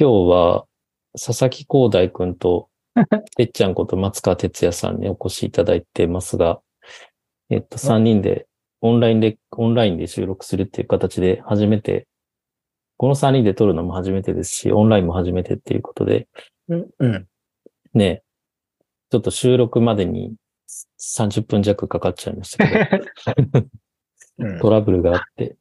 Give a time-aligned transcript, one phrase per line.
[0.00, 0.64] 今日は
[1.12, 2.70] 佐々木光大くんと、
[3.36, 6.62] てっちゃんこと松川哲也さんにお越しいただいてますが、
[7.50, 8.46] えっと、3人で
[8.80, 12.08] オンラインで、オンラインで収録するっていう形で初めて、
[12.96, 16.28] この3人で撮るのも初めてですし、オンラインも初めてっていうことで、
[16.68, 16.88] うん。
[16.98, 17.28] うん。
[17.92, 18.22] ね、
[19.10, 20.32] ちょっと収録までに
[20.98, 22.98] 30分弱かかっちゃいましたけ
[23.44, 23.66] ど、
[24.38, 25.58] うんトラブルがあって、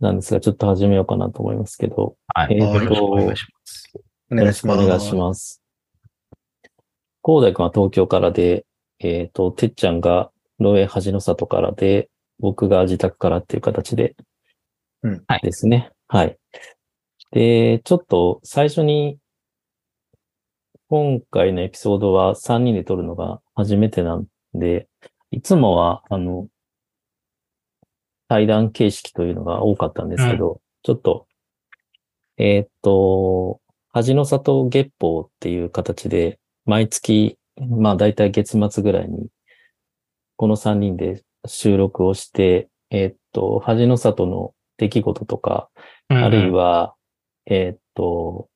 [0.00, 2.56] なんですが、ちょっと始めようかなと思いますけど、はい。
[2.56, 3.92] えーよろしくお願いします。
[4.32, 4.84] お願いします。
[4.84, 5.62] お願いします。
[7.22, 8.64] 広大君は東京からで、
[8.98, 14.16] えっ、と、てっちゃんが農園恥の里からで、僕が自宅からっていう形で、
[15.02, 15.90] うんはいですね。
[16.08, 16.38] はい。
[17.32, 19.18] で、ちょっと最初に、
[20.88, 24.88] 今回のエピソードは3人で撮るのが初めてなんで、
[25.30, 26.48] いつもは、あの、
[28.30, 31.26] 対談形式というのが多かったんですけど、ちょっと、
[32.38, 33.60] えーっと、
[33.92, 39.26] 恥の里月報っていう形で、毎月、まあ大体月末ぐらいに、
[40.36, 45.68] この3人で収録をして、えーっと、恥の里の出来事とか、
[46.06, 46.94] あるいは、は、
[47.46, 48.48] えーっと、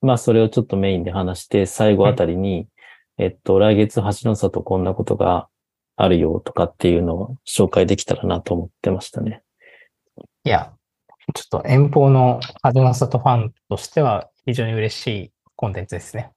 [0.00, 2.66] まあそれをちょっとメインで話して、最後あたりに、
[3.18, 5.50] えっと、来月橋の里こんなことが
[6.02, 9.44] あるよとかっていうのを紹介できたらなと思ってましたね。
[10.42, 10.72] いや、
[11.32, 16.32] ちょっと遠方の風の里ファンとしては非常に嬉しいコンテンツですね。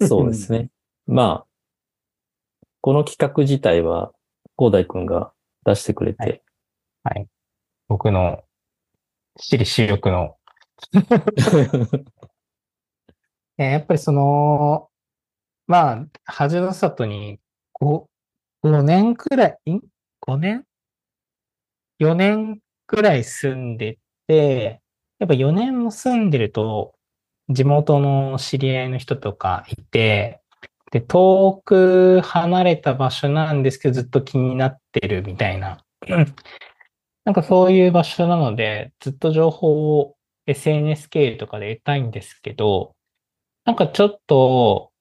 [0.00, 0.68] そうですね。
[1.06, 1.46] まあ、
[2.80, 4.10] この企画自体は、
[4.58, 5.32] 広大くんが
[5.64, 6.42] 出してくれて、
[7.04, 7.28] はい。
[7.86, 8.42] 僕の
[9.38, 10.36] 私利私欲の、
[13.58, 14.88] えーやっぱりその、
[15.68, 17.38] まあ、恥の里に
[17.80, 18.06] 5、
[18.62, 19.80] 5年くらい、ん
[20.20, 20.64] ?5 年
[21.98, 24.80] ?4 年くらい住んでて、
[25.18, 26.94] やっぱ4年も住んでると、
[27.48, 30.40] 地元の知り合いの人とかいて、
[30.92, 35.84] で、遠く離れた場所なんですけど、ずっと気になってるみたいな。
[37.24, 40.16] なんかそういう場所なので、ずっと情報を
[40.46, 42.94] SNS 経由とかで得たいんですけど、
[43.64, 44.92] なんかちょっと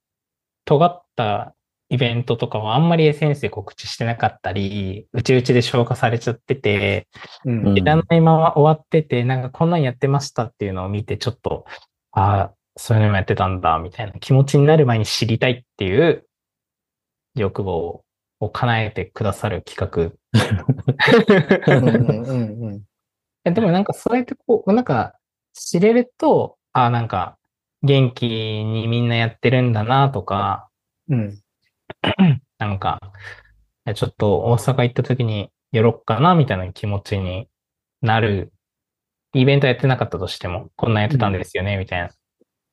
[0.66, 1.56] 尖った
[1.92, 7.10] イベントとかはあんまり SNS で告知してなかったり、うちうちで消化されちゃってて、
[7.44, 7.68] うん。
[7.68, 7.76] うん。
[7.76, 11.66] 知らないまま終わってて、なんかこんなんやってましたっていうのを見て、ちょっと、
[12.14, 16.26] ああ、そういうのもやってたんだ、みたいな気持ちになる前に知りたいっていう
[17.36, 18.06] 欲望
[18.40, 20.14] を叶えてくださる企画。
[23.52, 25.16] でもなんかそうやってこう、なんか
[25.52, 27.38] 知れると、あなんか
[27.84, 30.70] 元気にみんなやってるんだなとか、
[31.10, 31.42] うん
[32.60, 33.00] なんか、
[33.86, 37.48] えちょっと大阪行った時にやろっかなみたいな気持ちに
[38.02, 38.52] なる。
[39.34, 42.10] イベントやってなかったとしても、こんなんやってたんですよね、みたいな。
[42.10, 42.16] ち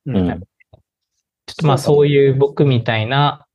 [0.07, 3.47] うんうんょっとまあそういう僕みたいな、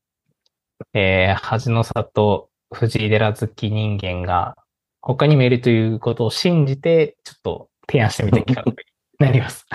[0.93, 4.57] えー、恥の里藤井寺好き人間が
[5.01, 8.77] 他にもいるということを信じて、ちょっと提案してみた企画に
[9.19, 9.67] なります。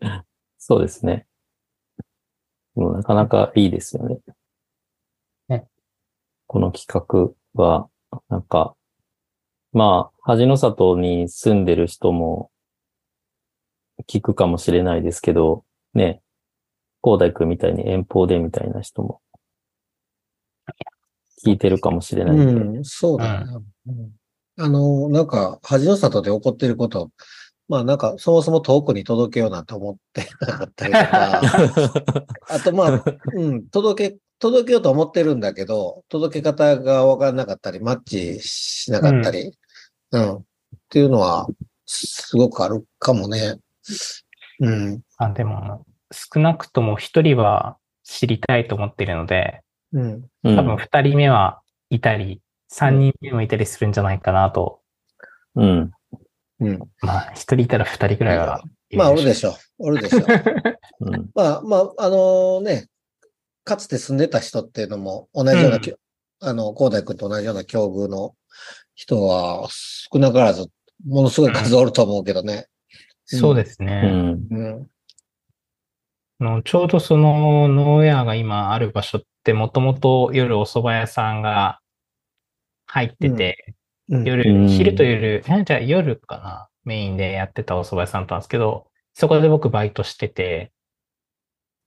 [0.58, 1.26] そうですね。
[2.74, 4.16] もうなかなかいいですよね。
[4.16, 4.20] ね
[6.54, 7.88] この企画は、
[8.28, 8.76] なんか、
[9.72, 12.48] まあ、恥の里に住んでる人も
[14.06, 15.64] 聞くかもしれないですけど、
[15.94, 16.22] ね、
[17.02, 19.20] 広大くんみたいに遠方でみたいな人も
[21.44, 23.52] 聞いてるかもしれないうん、そうだね。
[23.88, 24.12] うん。
[24.56, 27.10] あの、なんか、恥の里で起こってること、
[27.68, 31.42] まあなんか、そもそも遠くに届けようなんて思ってなかったりとか、
[32.48, 33.04] あとまあ、
[33.34, 39.52] うん、届け、届けようと思ってるんだけど、届け方が分からなかったり、マッチしなかったり、
[40.10, 40.40] うん、っ
[40.90, 41.46] ていうのは、
[41.86, 43.58] すごくあるかもね。
[44.60, 49.62] うん、あでも、少なくとも一人は知りたいと思っているので、
[49.92, 54.80] うん、うん多分二人目はいたり、三人目もいたりするんじゃないかなと。
[55.54, 55.90] うん。
[56.60, 56.78] うん。
[57.02, 58.62] まあ、一人いたら二人くらいは
[58.92, 59.54] まあ、おるでょしょう。
[59.78, 60.24] おるでしょう。
[61.00, 61.30] うん。
[61.34, 62.88] まあ、まあ、あのね、
[63.64, 65.82] かつて住んでた人っていうのも同じような、うん
[66.40, 68.34] あの、広大君と同じような境遇の
[68.94, 70.68] 人は少なからず、
[71.06, 72.66] ものすごい数おると思うけどね。
[73.24, 74.02] そうですうね。
[74.02, 74.46] ん。
[74.50, 74.86] うん。
[76.40, 81.80] あのちょうどそのノーウェアが今ある場所ってもともと夜お蕎麦屋さんが
[82.86, 83.74] 入ってて、
[84.10, 84.24] うん。
[84.24, 86.68] 夜、うん昼と夜、えじゃあ夜かな？
[86.84, 90.70] メインでやってたお蕎麦屋さんだったんですけど、そこで僕バイトしてて、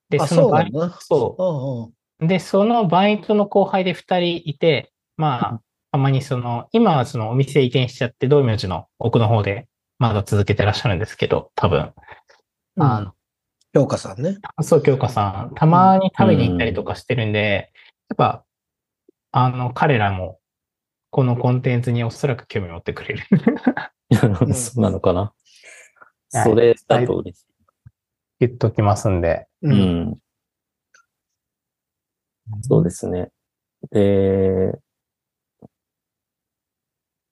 [0.09, 1.01] で、あ、そのバイそうなんだな。
[1.01, 2.25] そうんうん。
[2.25, 2.27] う。
[2.27, 5.62] で、そのバイトの後輩で二人いて、まあ、
[5.92, 9.68] たまにその、今はそのお店移転しちゃって、道明寺の奥の方で
[10.00, 11.94] まだ続けてらっしゃるんですけど、多分。
[12.80, 13.13] あの、
[13.74, 14.38] 評価さんね。
[14.62, 17.71] そう、京香さん、たまに食べに行ったりとかしてるんで、
[18.09, 18.44] やっぱ、
[19.31, 20.39] あの、彼らも、
[21.09, 24.48] このコンテンツにおそらく興味を持ってくれる。
[24.50, 25.21] ん そうなのかな？
[26.33, 27.48] はいそれだと嬉しい。
[28.42, 29.46] 言っときますんで。
[29.62, 29.69] う。
[29.69, 30.18] うんん。
[32.62, 33.30] そうですね。
[33.92, 34.77] で、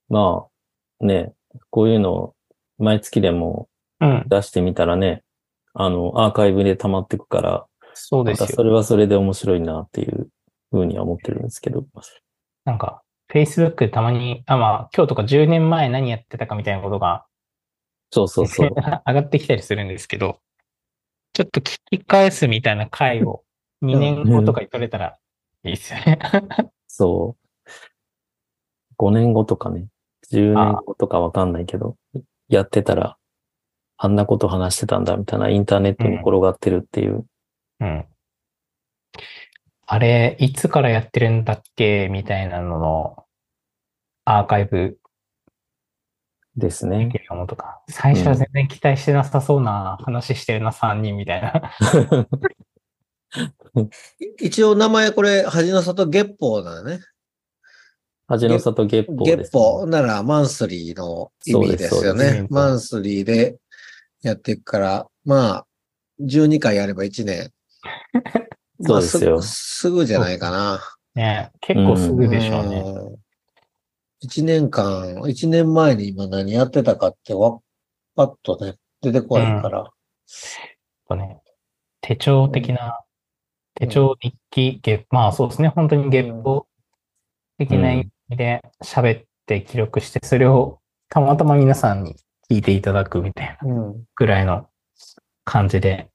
[0.10, 0.46] ま
[1.02, 1.34] あ、ね、
[1.70, 2.36] こういうのを
[2.78, 3.68] 毎月でも
[4.02, 4.26] うん。
[4.28, 5.24] 出してみたらね、
[5.74, 8.44] あの、アーカイブで溜まっていくから、そうですよ。
[8.46, 10.28] またそれはそれで面白いなっていう
[10.70, 11.86] ふうには思ってるんですけど。
[12.66, 17.26] なんか、Facebook でたまに、あ、まあ、今日とか10年前何やってたかみたいなことが
[18.12, 18.70] そうそうそう。
[19.06, 20.40] 上がってきたりするんですけど、
[21.36, 23.44] ちょっと聞き返すみたいな回を
[23.84, 25.18] 2年後とかに取れたら
[25.66, 26.18] いいですよね。
[26.88, 27.36] そ
[27.68, 27.72] う。
[28.98, 29.88] 5年後とかね、
[30.32, 31.98] 10年後とかわかんないけど、
[32.48, 33.18] やってたら、
[33.98, 37.26] あんなこと話してたんだみたいなインターネットに転がってるっていう。
[37.82, 38.06] うん。
[39.88, 42.08] あれ、いつからやってるんだっけ？
[42.08, 43.26] みたいなのの
[44.24, 44.98] アーカイブ
[46.56, 47.18] ですでねき。
[47.18, 51.70] るものとか、最初は全然期待してなさそうな話してるな、3人みたいな。
[54.40, 57.00] 一応名前これ、恥の里月報だね。
[58.28, 62.48] 恥の里月報です、月報ならマンスリーの意味ですよね。
[62.50, 63.58] マンスリーで
[64.22, 65.68] やっていくから、まあ、
[66.22, 67.52] 12回やれば1年。
[68.82, 70.82] そうですよまあすすぐじゃないかな。
[71.16, 72.80] ね、結構すぐでしょうね。
[72.80, 73.05] うん
[74.26, 77.60] 一年間、一年前に今何やってたかってわ、
[78.16, 79.78] パッとね、出てこないから。
[79.78, 79.88] やっ
[81.08, 81.42] ぱね、
[82.02, 83.02] 手帳的な、
[83.76, 86.66] 手帳日記、月、まあそうですね、本当に月報
[87.60, 90.80] 的な意味で喋って記録して、それを
[91.10, 92.16] たまたま皆さんに
[92.50, 94.06] 聞いていただくみたいなうん。
[94.16, 94.68] ぐらいの
[95.44, 96.10] 感じで、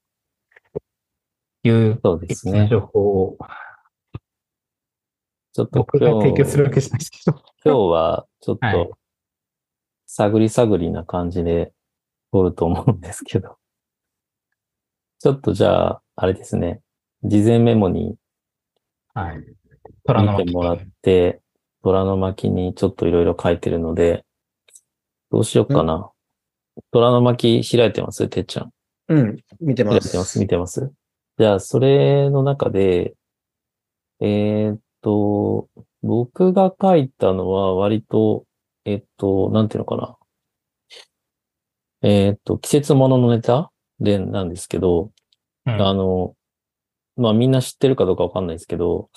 [1.63, 2.67] いうそうですね。
[2.69, 3.39] 情報を
[5.53, 7.43] ちょっと僕が今日、提供するわけじゃないですけど。
[7.65, 8.99] 今日はちょっはいと、
[10.07, 11.73] 探り探りな感じで
[12.33, 13.57] 撮ると思うんですけど。
[15.19, 16.81] ちょっとじゃあ、あれですね。
[17.25, 18.17] 事前メモに
[19.13, 19.45] はい。
[20.07, 21.41] 虎の巻見てもらって、
[21.83, 24.25] 虎の巻にちょっといろいろ書いてるので、
[25.31, 26.11] どうしようかな。
[26.93, 28.29] 虎の巻開いてます？
[28.29, 28.73] てっちゃん。
[29.09, 29.37] うん。
[29.61, 30.01] 見てます。
[30.01, 30.39] 開いてます？
[30.39, 30.93] 見てます？
[31.39, 33.15] じゃあ、それの中で、
[34.21, 35.69] えーっと、
[36.03, 38.45] 僕が書いたのは割と、
[38.85, 40.17] えっと、なんていうのかな。
[42.03, 45.11] えーっと、季節物のネタでなんですけど、
[45.67, 46.35] うんあの、
[47.17, 49.11] まあみんな知ってるかどうかわかんないですけど、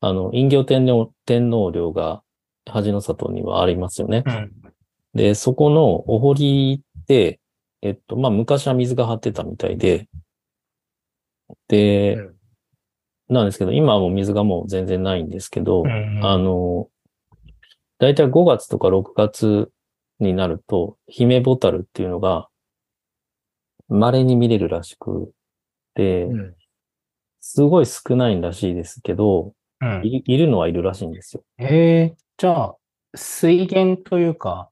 [0.00, 2.22] あの、陰行天皇、天皇陵が
[2.66, 4.24] 恥の里にはありますよね。
[4.26, 4.52] うん。
[5.14, 7.40] で、そこのお堀って、
[7.82, 10.08] えっと、まあ昔は水が張ってたみたいで、
[11.68, 12.39] で、うん
[13.30, 16.88] なんですけど、今はもう水がもう全然ないんですけど、うんあの、
[17.98, 19.70] だいたい5月とか6月
[20.18, 22.48] になると、姫ボタルっていうのが、
[23.88, 25.32] 稀に見れるらしく
[25.94, 26.54] て、うん。
[27.40, 31.42] すごい少ないらしいですけど、うんいるいるのはいるらしいんですよ。
[31.58, 32.76] ええじゃあ、
[33.14, 34.70] 水源というか、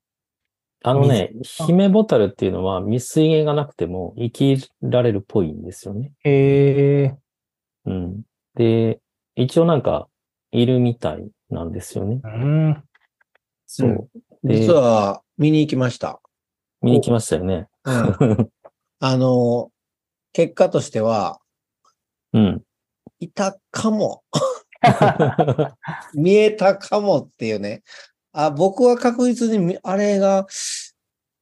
[0.85, 6.13] あのね、水姫ボタルっていうのは水水源がなくても生きられるっぽいんですよね。
[6.25, 7.17] ええ
[7.87, 8.23] うん。
[8.55, 9.01] で、
[9.37, 10.09] 一応なんか、
[10.51, 12.21] いるみたいなんですよね。
[12.25, 12.83] うん。
[13.67, 14.09] そう。
[14.43, 16.21] で実は、見に行きました。
[16.83, 17.69] 見に来ましたよね。
[17.85, 18.51] うん。
[19.01, 19.71] あの、
[20.33, 21.41] 結果としては、
[22.33, 22.63] うん。
[23.21, 24.23] いたかも。
[26.15, 27.83] 見えたかもっていうね。
[28.33, 30.47] あ、僕は確実にみ、あれが、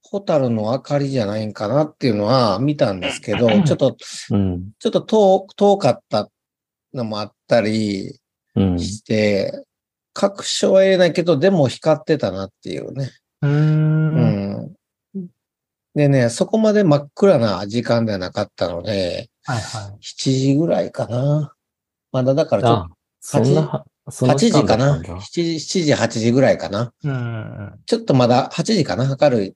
[0.02, 3.96] ホタルの明かりじゃないんかなっていうのは見たんですけど、ちょっと、
[4.30, 4.70] うん。
[4.78, 6.30] ちょっと遠、遠かった
[6.96, 8.20] のもあったり
[8.56, 8.80] うん。
[8.80, 9.64] して、
[10.14, 13.10] 確証は言えないけど、でも光ってたなっていうね。
[13.42, 14.16] うん
[14.62, 14.76] ん。
[15.94, 19.98] でね、そこまで真っ暗な時間ではなかったので、はいはい。
[20.02, 21.54] 7時ぐらいかな。
[22.12, 22.88] まだだからちょっあ、
[23.20, 26.92] そんな、そと、8んな時かなだったんだ ?7 時、7時、8時ぐらいかな。
[27.04, 27.80] うん。
[27.84, 29.54] ちょっとまだ8時かな明るい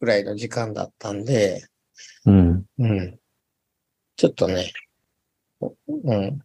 [0.00, 1.64] ぐらいの時間だったんで、
[2.26, 2.64] うん。
[2.78, 3.18] うん。
[4.16, 4.72] ちょっとね、
[5.60, 6.40] うん。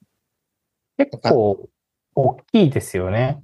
[0.98, 1.70] 結構、
[2.16, 3.44] 大きいですよね。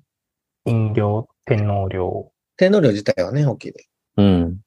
[0.65, 2.31] 飲料、天皇陵。
[2.55, 3.86] 天皇陵自体はね、大きいで。
[4.17, 4.60] うん。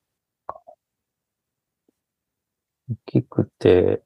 [2.90, 4.02] 大きくて、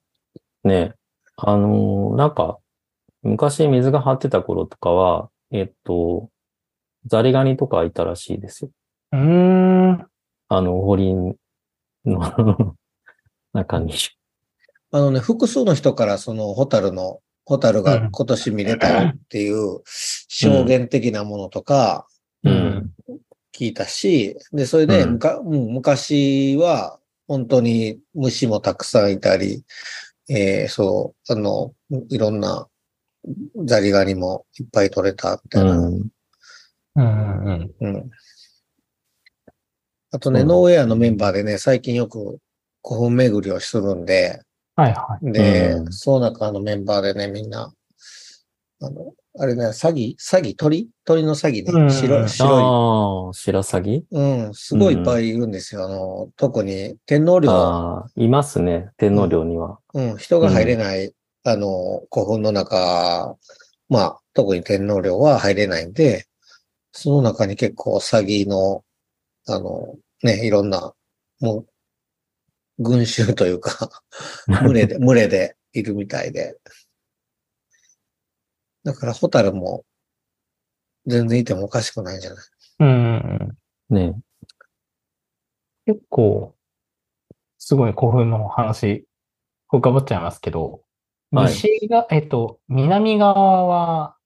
[0.62, 0.94] ね、
[1.36, 2.58] あのーなんか、
[3.22, 6.30] 昔水が張ってた頃とかは、えっと、
[7.06, 8.70] ザリガニとかいたらしいですよ。
[9.12, 10.06] うーん。
[10.48, 11.34] あの、堀の
[13.52, 13.94] 中に。
[14.90, 22.06] あのね、複数の人からそのホタルの、ホタルが今年見れたよっていう証言的なものとか。
[23.54, 29.64] 聞いたし、で、それで、うんむかうん昔は本当に虫もたくさんいたり、
[30.28, 31.74] えーそう、あの、
[32.10, 32.68] いろんな
[33.64, 35.72] ザリガニもいっぱい取れたみたいな。
[35.72, 35.94] うん。
[35.94, 38.10] うんうんうん。
[40.12, 42.38] あとね、ノーウェアのメンバーでね、最近よく
[42.86, 44.42] 古墳巡りをするんで、
[44.78, 45.32] はいはい。
[45.32, 47.72] で、うんその中のメンバーでね、みんな、
[48.80, 50.88] あの、あれね、詐欺詐欺鳥？
[51.04, 51.72] 鳥の詐欺ね。
[51.72, 54.06] うん白い、白ああ、白鷺い。
[54.08, 55.84] うん、すごいいっぱいいるんですよ。
[55.84, 58.90] あの、特に天皇陵、ああ、いますね。
[58.96, 59.80] 天皇陵には。
[59.94, 63.36] うん、人が入れない、あの、古墳の中、
[63.88, 66.26] まあ、特に天皇陵は入れないんで、
[66.92, 68.84] その中に結構詐欺の、
[69.48, 70.92] あの、ね、いろんな、
[71.40, 71.66] もう、
[72.78, 73.88] 群衆というか、
[74.62, 76.56] 群れで、群れでいるみたいで。
[78.84, 79.84] だから、ホタルも、
[81.06, 82.44] 全然いてもおかしくないんじゃない？
[82.80, 83.58] うん。
[83.90, 84.20] ね。
[85.86, 86.54] 結構、
[87.58, 89.06] すごい古墳の話、
[89.68, 90.82] 深掘っちゃいますけど、
[91.32, 94.16] はい西が、えっと、南側は、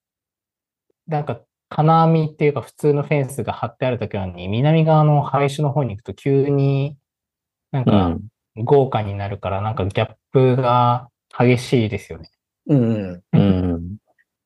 [1.06, 6.98] なんか、金網っていうか普通のフェンスが張ってあるときなのに、南側の廃墟の方に行くと急に
[7.72, 8.31] なんかうん。
[8.56, 12.30] 豪華になるから、なんかギャップが激しいですよね。
[12.68, 13.38] うんうん。
[13.38, 13.38] う
[13.78, 13.96] ん。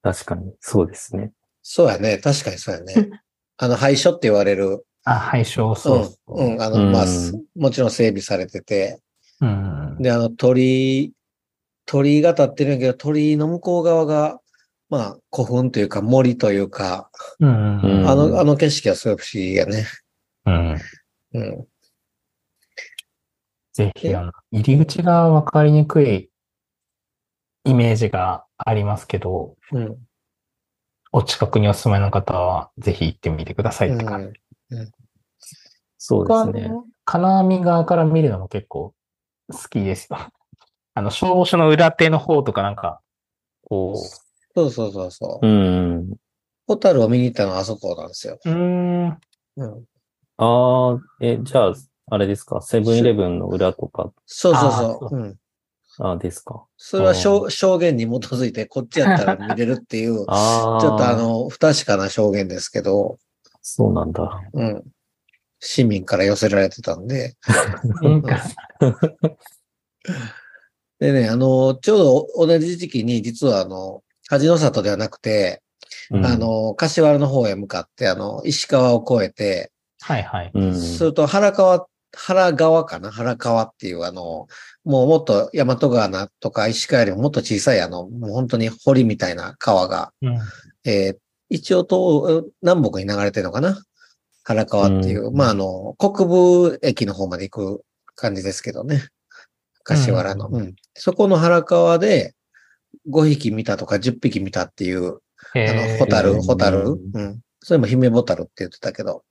[0.02, 1.32] 確かに、そうですね。
[1.62, 2.18] そうやね。
[2.18, 3.10] 確かにそうやね。
[3.58, 6.34] あの、廃所って言われる、あ、廃墟、そうそう。
[6.34, 9.00] うん、うん、あの、まあ、うんすもちろん整備されてて、
[9.40, 9.96] うん。
[10.00, 11.12] で、あの、鳥居、
[11.86, 14.40] 鳥居が立ってるんやけど、鳥居の向こう側が、
[14.88, 17.10] まあ、古墳というか森というか、
[17.40, 17.80] うん。
[17.80, 19.86] うんあの、あの景色はすごい不思議やね。
[20.44, 20.76] うん。
[21.34, 21.66] うん。
[23.76, 26.30] ぜひ、あの、入り口がわかりにくい
[27.64, 29.98] イメージがありますけど、うん。
[31.12, 34.40] お近くにお住まいの方は、ぜひ行ってみてくださいって感じ。
[35.98, 36.74] そう僕は、ですね。
[37.04, 38.94] 金網側から見るのも結構
[39.52, 40.16] 好きですよ。
[40.94, 43.02] あの、証書の裏手の方とかなんか、
[43.68, 43.94] こ
[44.54, 45.46] そうそうそうそう。
[45.46, 46.16] うん。
[46.66, 48.38] ホタルを見に行ったのはあそこなんですよ。
[48.42, 49.18] う、ん、
[49.56, 49.84] うん。
[50.38, 51.74] ああ、え、じゃあ、
[52.08, 55.16] あれですか、セブンイレブンの裏とか、そうそうそう。
[55.16, 55.38] うん。
[55.98, 56.64] ああですか。
[56.76, 60.28] それは証証言に基づいて、こっちやったら見れるっていう、 ち。
[60.28, 63.18] ょっとあ、の、不確かな証言ですけど、
[63.62, 64.40] そうなんだ。
[64.52, 64.84] うん。
[65.58, 67.34] 市民から寄せられてたんで、
[68.02, 68.40] なんか
[71.00, 71.98] でね、あの、ちょう
[72.36, 75.62] ど同じ時期に、実はあの、恥の里ではなくて、
[76.10, 80.50] うんあ、の、柏原の方へ向かって、あの、石川を越えて、はいはい。
[80.54, 80.74] うん。
[80.74, 83.10] すると原川、原川かな？
[83.10, 84.46] 原川っていうあの、
[84.84, 90.38] もうもっと大和川とか石川よりももっと小さいあの、もう本当に堀みたいな川が、うん。
[90.84, 93.80] えー一応東、南北に流れてるのかな？
[94.42, 97.84] 原川っていう、うんまああの、国部駅の方まで行く
[98.16, 99.06] 感じですけどね。
[99.84, 100.48] 柏原の。
[100.48, 100.74] ううん。
[100.94, 102.34] そこの原川で
[103.08, 105.20] 5匹見たとか10匹見たっていう、あの、
[105.54, 106.98] えーホタル、うんホタル。
[107.14, 107.40] うん。
[107.62, 109.22] それも姫ボタルって言ってたけど。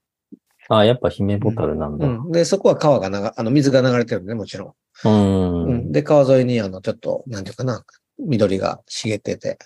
[0.69, 2.07] ああ、やっぱ姫ボタルなんだ。
[2.07, 2.31] うん。
[2.31, 5.07] で、そこは川が流、あの、水が流れてるんで、もちろん。
[5.07, 5.63] うん。
[5.65, 5.91] うん。
[5.91, 7.83] で、川沿いに、あの、ちょっと、なんていうかな、
[8.17, 9.57] 緑が茂ってて。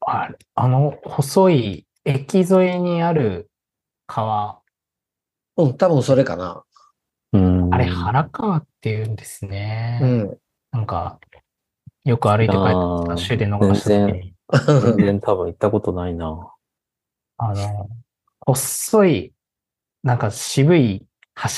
[0.00, 3.50] あれあの、細い駅沿いにある
[4.06, 4.60] 川、
[5.56, 6.64] うん、多分それかな。
[7.32, 7.74] うん。
[7.74, 10.00] あれ、原川って言うんですね。
[10.02, 10.38] うん。
[10.72, 11.18] なんか、
[12.04, 14.34] よく歩いて帰った終電逃した時に、
[14.96, 16.52] 全然多分行ったことないな。
[17.38, 17.88] あの、
[18.40, 19.32] 細い、
[20.02, 21.06] なんか渋い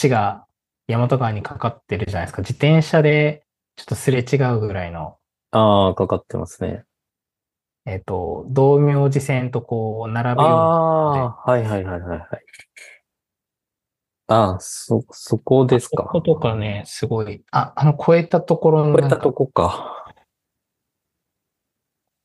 [0.02, 0.46] 橋が
[0.86, 2.42] 大和川にかかってるじゃないですか。
[2.42, 3.46] 自転車で
[3.76, 5.16] ちょっとすれ違うぐらいの、
[5.50, 6.84] ああ、かかってますね。
[7.86, 12.28] えっ、と、道明寺線とこう、並あぶようなあ、はいはいはいはいはい。
[14.26, 16.04] ああ、そ、そこですか。
[16.04, 20.06] そことかね、すごい、あ、あの、越えたところの超えたとこか。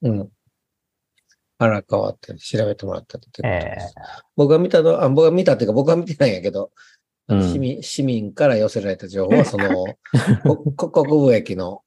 [0.01, 0.29] うん。
[1.59, 3.77] 原川って調べてもらったってえ
[4.37, 6.71] 僕が見たの、あ、僕が見たっていうか僕は見てないんやけど、
[7.27, 9.97] うん市民、市民から寄せられた情報は、その、
[10.75, 11.83] こ国部駅の、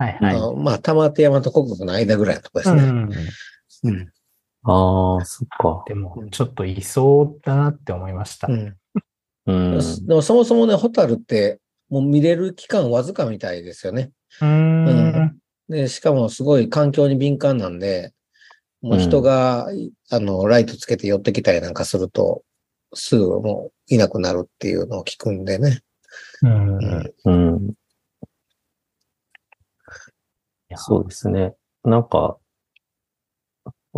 [0.00, 0.36] ーはいはい。
[0.36, 2.82] あのまあ、玉手山と国部の間ぐらいのとこですね。
[2.82, 3.12] うん。
[3.84, 4.12] うん。
[4.64, 5.84] ああ、そっか。
[5.86, 8.48] でも、ちょっといそうだなって思いました。
[8.48, 8.76] うん。
[9.46, 10.06] うん。
[10.06, 14.10] でもそもそもね、ホタルって、もう見れる期間わずかみたいですよね。
[14.40, 15.38] うーん。
[15.68, 18.12] で、しかもすごい環境に敏感なんで、
[18.82, 19.68] もう人が、
[20.10, 22.42] あの、ライトつけて寄ってきたりなんかすると、
[22.94, 25.80] すぐもういなくなるっていうのを聞くんでね。
[26.42, 27.12] うんうん。
[27.24, 27.74] うん。
[30.70, 31.54] やそうですね。
[31.84, 32.38] なんか、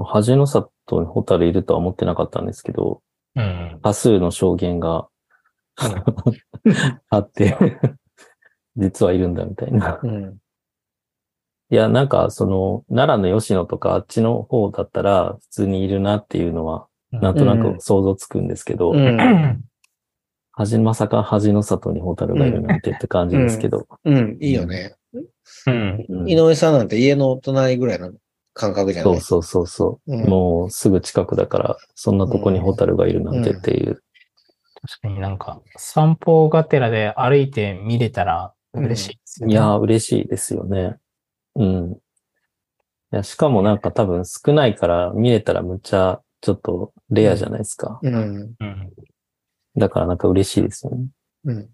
[0.04, 0.70] 恥の里
[1.00, 3.02] にホタルいるとは思ってなかったんですけど、
[3.36, 3.80] うん。
[3.82, 5.08] 多数の証言が
[7.08, 7.56] あって、
[8.76, 10.00] 実はいるんだみたいな。
[10.02, 10.38] うん。
[11.72, 19.64] いや、なんか、その、奈良の吉野とかあっちの方だったら、普通にいるなっていうのは、なんとなく想像つくんですけど、うん。
[20.52, 24.36] 恥まさか恥の里にホタルがいるなんてって感じですけど、うん。
[24.38, 24.96] いいよね。
[25.14, 26.04] うん。
[26.10, 28.12] うん井上さんなんて家の隣ぐらいの
[28.52, 29.14] 感覚じゃない？
[29.14, 34.02] そうそうそうそう、うんもうすぐ近くだから、そんなとこにホタルがいるなんてっていう。
[34.82, 39.52] 確かになんか、散歩がてらで歩いて見れたら嬉しいですよね。
[39.54, 40.96] いやー、嬉しいですよね。
[41.56, 41.92] うん。
[41.92, 41.96] い
[43.10, 48.00] や、しかもなんか多分少ないから見れたらむっちゃちょっとレアじゃないですか。
[48.02, 48.54] うん。
[48.58, 48.92] うん。
[49.76, 51.06] だからなんか嬉しいですよね。
[51.44, 51.62] うん。
[51.64, 51.68] じ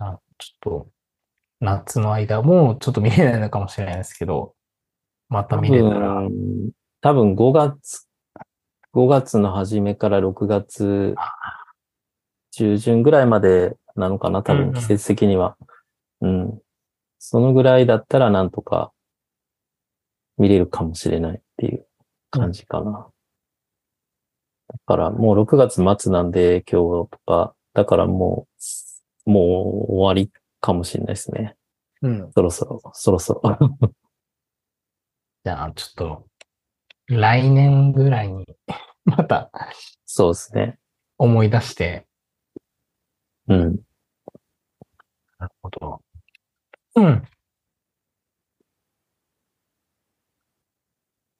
[0.00, 0.88] ゃあ、ちょっと、
[1.60, 4.54] 夏の間もちょっと見れないのかもしれないですけど、
[5.28, 8.08] また多見れたら、分、多分5月、
[8.92, 11.14] 5月の初めから6月
[12.50, 15.56] 中旬ぐらいまでなのかな、多うんうん分季節的には。
[16.20, 16.60] うん。
[17.26, 18.92] そのぐらいだったらなんとか
[20.36, 21.86] 見れるかもしれないっていう
[22.30, 23.08] 感じかな。
[24.68, 28.46] だからもう6月末なんで今日とか、だからも
[29.26, 31.56] う、もう終わりかもしれないですね。
[32.02, 32.30] うん。
[32.34, 33.58] そろそろ、そろそろ。
[35.44, 36.26] じゃあ、ちょっと、
[37.06, 38.44] 来年ぐらいに、
[39.06, 39.50] また
[40.04, 40.78] そうですね。
[41.16, 42.06] 思い出して、
[43.48, 43.80] うん。
[45.38, 46.02] なるほど。
[46.96, 47.22] うん。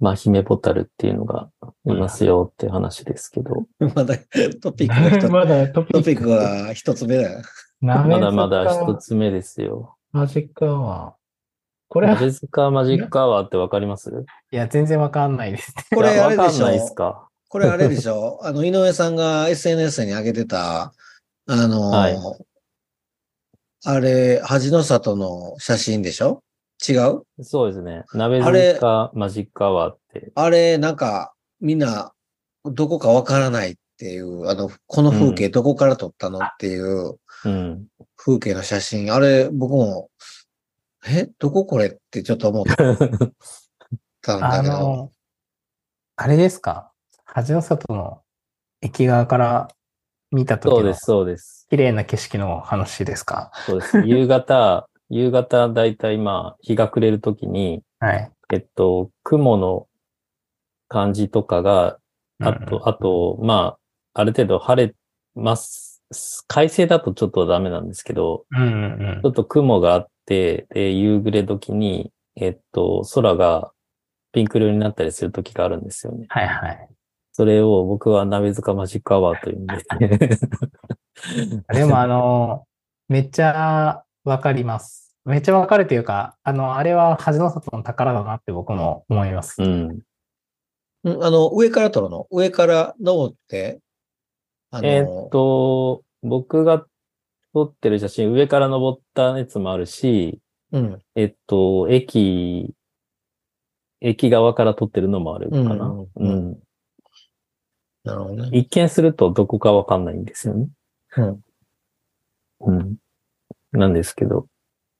[0.00, 1.48] まあ、姫ボタルっていうのが
[1.86, 4.16] いますよって話ですけど、 まだ
[4.60, 7.42] トピックが一つ、 まだトトピックが一つ目だよ。
[7.80, 9.96] ままだまだ一つ目ですよ。
[10.12, 11.12] マジックアワー。
[11.88, 14.10] これは、マジックアマジックアワーってわかります？
[14.50, 15.84] いや、全然わかんないですね。
[15.94, 16.42] これあれでしょ？
[16.42, 17.28] わかんないですか。
[17.48, 18.40] これあれでしょ？
[18.42, 20.92] あの、井上さんが SNS に上げてた、
[21.46, 22.16] あの、はい
[23.84, 26.42] あれ、恥の里の写真でしょ？
[26.88, 27.22] 違う？
[27.44, 28.04] そうですね。
[28.14, 30.32] 鍋あれ塚かマジックアワーって。
[30.34, 32.12] あれ、なんか、みんな、
[32.64, 37.86] どこかわからないっていう、あの、この風景どこから撮ったのっていううん。
[38.16, 40.08] 風景の写真、あれ、僕も、
[41.06, 42.64] え、どここれってちょっと思っ
[44.22, 44.78] たんだあけど。
[44.78, 45.12] の、
[46.16, 46.90] あれですか？
[47.26, 48.22] 恥の里の
[48.80, 49.68] 駅側から
[50.30, 51.63] 見た時のそうです、そうです。
[51.74, 53.50] 綺麗な景色の話ですか？
[53.66, 54.00] そうです。
[54.06, 58.30] 夕方、 夕方だいたいまあ、日が暮れるときに、はい。
[58.52, 59.88] えっと、雲の
[60.86, 61.98] 感じとかが、
[62.40, 63.76] あうんと、あと、ま
[64.14, 64.94] あ、ある程度晴れ
[65.34, 66.04] ます。
[66.46, 68.66] 快晴だとちょっとダメなんですけど、うんう
[69.18, 73.72] んちょっと雲があって、で、夕暮れ時に、えっと、空が
[74.30, 76.26] ピンク色になったりする時があるんですよね。
[76.28, 76.88] はいはい。
[77.36, 81.58] それを僕は鍋塚マジックアワーというんですね。
[81.74, 82.64] でもあの、
[83.08, 85.16] めっちゃわかります。
[85.24, 89.60] めっちゃわかるというか、あの、あれは恥の里の宝だなって僕も思います。
[89.60, 89.98] うん。
[91.02, 92.28] うんあの、上から撮るの？
[92.30, 93.80] 上から登って、
[94.70, 96.86] あの、えっと、僕が
[97.52, 100.40] 撮ってる写真、上から登ったやつもあるし、
[100.72, 100.98] うん。
[101.16, 102.74] えっと、駅、
[104.00, 105.86] 駅側から撮ってるのもあるかな。
[105.86, 106.63] うんうん。
[108.04, 108.50] なるほどね。
[108.52, 110.68] 一見するとどこかわかんないんですよね。
[111.16, 111.40] うん。
[112.60, 112.96] うん。
[113.72, 114.42] なんですけど、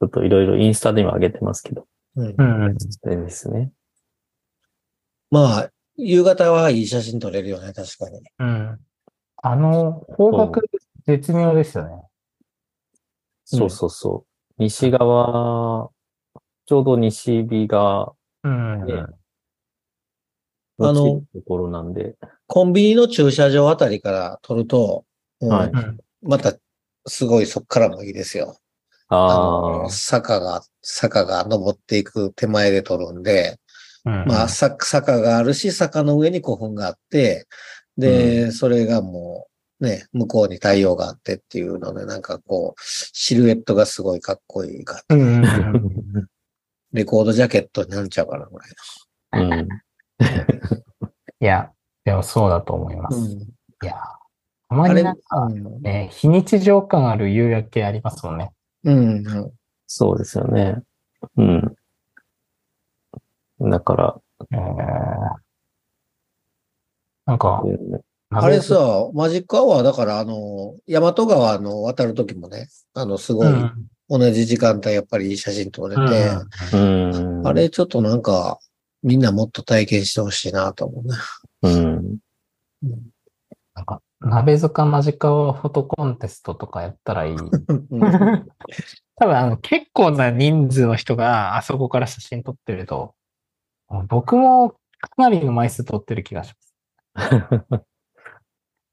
[0.01, 1.87] ちょっといろいろインスタでも上げてますけど、
[2.17, 2.69] うんう。
[2.71, 2.77] ん。
[2.79, 3.73] それですね。
[5.31, 8.21] まあ、夕方はいい写真撮れるよね、確かに。
[8.39, 8.81] うん。
[9.37, 10.67] あの、方角
[11.07, 12.03] 絶妙ですよね。
[13.45, 14.63] そうそうそう。
[14.63, 15.91] 西側、
[16.67, 18.13] ちょうど西日が、
[18.43, 19.15] うん。
[20.79, 25.05] ねあのところなんで、コンビニの駐車場あたりから撮ると、
[25.41, 25.99] もうはいうん。
[26.23, 26.55] また、
[27.07, 28.57] すごいそっからもいいですよ。
[29.09, 33.59] ああの、坂が、坂が登っていく手前で撮るんで、
[34.07, 37.47] うんまあ、さ坂があるし、坂の上に古墳があって、
[37.97, 39.47] で、それがも
[39.81, 45.03] う、ね、向こうに太陽があってっていうので、なんかこう、シルエットがすごいかっこいいか。
[45.09, 45.43] うん。
[46.93, 49.69] レコードジャケットになっちゃうからぐらいうん。
[51.41, 51.73] いや、
[52.05, 53.37] でもそうだと思います。
[53.37, 53.41] の。
[53.43, 53.47] い
[53.83, 53.95] や、
[54.69, 58.53] たまあれ、になんか、うんね、非日常感ある夕焼けありますもんね。
[58.85, 59.53] うん、うん。
[59.87, 60.83] そうですよね。
[61.37, 61.77] うん。
[63.71, 64.21] だから、
[64.53, 65.45] えー
[67.27, 67.63] なんか、
[68.33, 68.77] あれさ、
[69.15, 76.03] マジックアワーだから、あの、大和川の渡るときもね、あの、すごい、うん同じ時間帯やっぱりいい写真撮れて、
[76.75, 77.47] うんうん。
[77.47, 78.59] あれちょっとなんか、
[79.05, 81.15] みんなもっと体験してほしいなと思うね。
[81.63, 82.19] うん。
[83.75, 87.35] なんか、鍋塚マジカワフォトコンテストとかやったらいい。
[87.35, 88.47] うん
[89.17, 93.15] 多分あの結構な人数の人があそこから写真撮ってると、
[94.09, 94.77] 僕もか
[95.19, 96.53] なりの枚数撮ってる気がし
[97.15, 97.85] ます。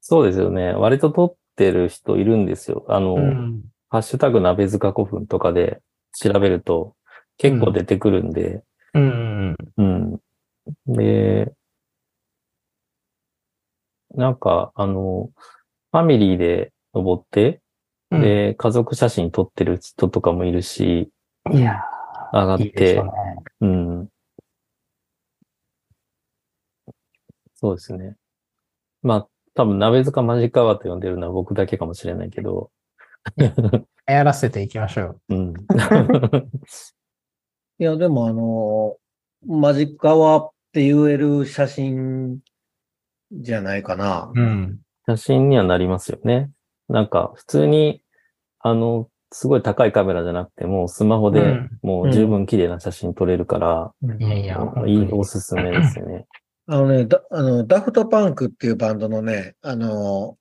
[0.00, 0.74] そうですよね。
[0.74, 2.84] 割と撮ってる人いるんですよ。
[2.88, 3.62] あの、うん。
[3.88, 6.94] ハッシュタグ鍋塚古墳とかで調べると
[7.36, 8.62] 結構出てくるんで、
[8.94, 10.20] うんうん
[10.88, 10.94] うん。
[10.94, 11.52] で、
[14.14, 15.30] なんか、あの、
[15.90, 17.60] ファミリーで登って、
[18.10, 18.20] うん。
[18.20, 21.10] で、家族写真撮ってる人とかもいるし、
[21.50, 21.82] いや
[22.32, 23.02] 上がっー、いいね。
[23.60, 24.08] うん。
[27.54, 28.16] そうですね。
[29.02, 32.70] まあ、多分、鍋塚マジカワと呼んでるのは僕だけかもしれないけど、
[34.06, 35.34] やらせていきましょう。
[35.34, 35.54] うん。
[37.82, 38.96] いや、でもあの、
[39.44, 42.38] マジカワって言える写真
[43.32, 44.30] じゃないかな。
[44.32, 44.78] うん。
[45.08, 46.52] 写真にはなりますよね。
[46.88, 48.00] なんか、普通に、
[48.60, 56.26] あの、すごい高いカメラじゃなくても、スマホでうんもう十分綺麗な写真撮れるから、いやいや、本当いい、におすすめですよね。
[56.68, 60.36] あのね、だあの、ダフトパンクっていうバンドのね、あの、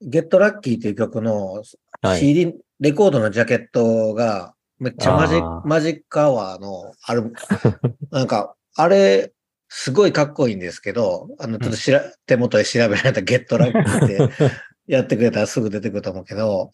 [0.00, 1.64] ゲットラッキーっていう曲の
[2.02, 2.20] はい。
[2.20, 7.34] CD、レコードのジャケットが、めっちゃマジマジックアワーのアルバム、
[8.10, 9.32] なんか、あれ、
[9.68, 14.52] すごいかっこいいんですけど、あの、ちょっとしら、手元で調べられたゲットラッキーって
[14.86, 16.70] やってくれたらすぐ出てくると思うけど、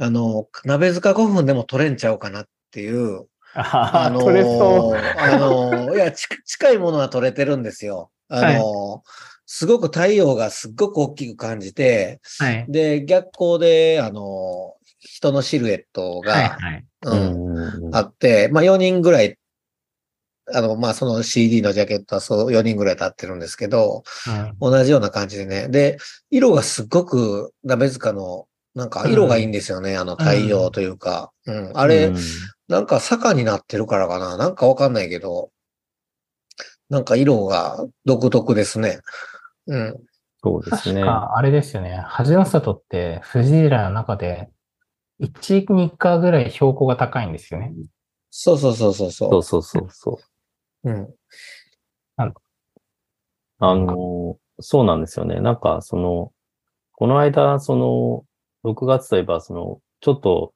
[0.00, 5.18] あの、鍋塚5分でも撮れんちゃうかなっていう、ああ、のー撮れそう。
[5.20, 8.10] あのーいや、ち近いものは撮れてるんですよ。
[8.28, 12.64] あのーすごく太陽がすっごく大きく感じて、はい。
[12.66, 14.73] で、逆光で、あのー
[15.04, 16.84] 人のシルエットが、はいはい。
[17.06, 19.36] ううんんうんあって、まあ4人ぐらい、
[20.52, 24.02] あの、まあその CD のジャケットはそう4人ぐらい立ってるんですけど、
[24.60, 25.68] 同じような感じでね。
[25.68, 25.98] で、
[26.30, 29.96] 色がすっごく鍋塚の、なんか色がいいんですよね。
[29.96, 31.30] あの太陽というか。
[31.46, 31.70] うん。
[31.74, 32.14] あれ、うん
[32.66, 35.50] なんか坂になってるからかななんかわかんないけど、
[36.88, 39.00] なんか色が独特ですね。
[39.66, 39.96] うん。
[40.42, 41.00] そうですね。
[41.00, 42.02] 確か、あれですよね。
[42.06, 44.48] 恥の里って、富士寺の中で、
[45.20, 47.72] 1、2かぐらい標高が高いんですよね。
[48.30, 50.20] そうそうそうそうそそうそうそうそ
[50.84, 50.90] う。
[50.90, 50.92] う。
[50.92, 51.14] うん。
[53.58, 55.40] あの、そうなんですよね。
[55.40, 56.32] なんか、その、
[56.92, 58.24] この間、その、
[58.70, 60.52] 6月といえば、その、ちょっと、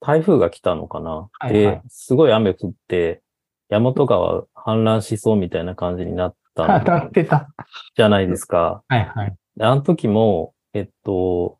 [0.00, 1.10] 台風が来たのかな。
[1.10, 3.22] はいはいで、すごい雨降って、
[3.70, 7.48] 大和川氾濫しそうみたいな感じになった 当たっんてた。
[7.96, 8.82] じゃないですか。
[8.88, 9.36] はいはい。
[9.56, 11.58] であの時も、えっと、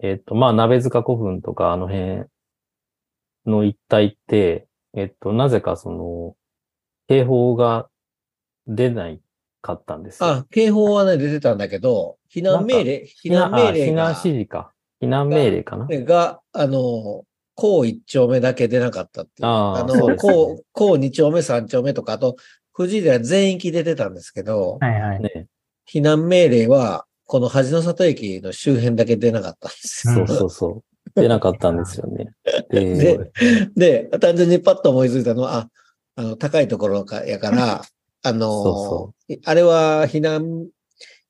[0.00, 2.24] えっと、まあ、鍋塚古墳とかあの辺
[3.46, 6.36] の一帯って、えっと、なぜかその、
[7.08, 7.88] 警報が
[8.66, 9.20] 出ない
[9.60, 10.28] かったんですよ。
[10.30, 14.72] あ、警報はね、出てたんだけど、避難命令、避難命令避難指、示か。
[15.00, 15.86] 避難命令かな。
[15.88, 17.24] が、あの、
[17.56, 19.48] こう一丁目だけ出なかったっていう。
[19.48, 22.36] あーの、そうですねこう、こう二丁目三丁目とか、あと、
[22.76, 25.22] 富士寺全域で出たんですけど、はいはい。
[25.22, 25.46] ね。
[25.88, 30.20] 避難命令は、この恥の里駅の周辺だけ出なかったんですよ。
[30.20, 31.20] うんそうそうそう。
[31.20, 32.32] 出なかったんですよね。
[32.70, 32.94] で、
[33.76, 35.70] でで、単純にパッと思いついたのは、あ、
[36.16, 37.82] あの、高いところかやから、
[38.26, 40.66] あのそあれは避難、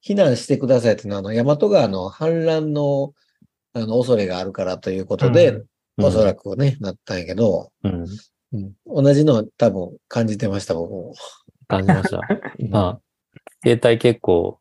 [0.06, 3.12] 避難してくださいっていうのは、あの、大和川の氾濫の、
[3.72, 5.64] あの、恐れがあるからということで、うん
[5.96, 8.04] おそらくね、なったんやけど、うん、
[8.52, 11.14] うん同じの多分感じてました、僕も。
[11.68, 12.20] 感じました。
[12.68, 13.00] まあ、
[13.62, 14.58] 携帯結構、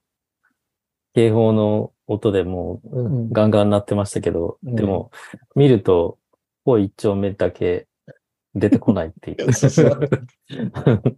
[1.13, 3.31] 警報の音でもううん。
[3.31, 4.75] ガンガン鳴ってましたけど、うん。
[4.75, 5.11] でも、
[5.55, 6.17] 見ると、
[6.65, 7.87] こう一丁目だけ
[8.55, 9.47] 出てこないっていう。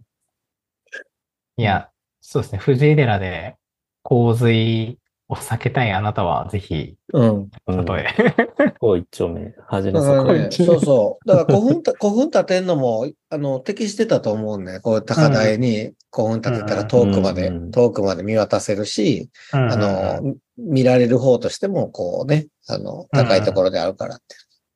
[1.58, 2.58] いや、そうですね。
[2.58, 3.56] 藤井寺で
[4.02, 7.50] 洪水を避けたいあなたは、ぜひ、うん。
[7.66, 8.74] うん例え。
[8.78, 11.28] こう一丁目、端のだから底ね、そうそう。
[11.28, 14.78] だから古墳た、古墳建てんのも、あの、適してたと思うんね。
[14.80, 24.24] こう、高台に古墳建てたら遠くまで、うん遠くまで見渡せるし、ああの、見られる方としても、こうね、あの、高いところであるからって。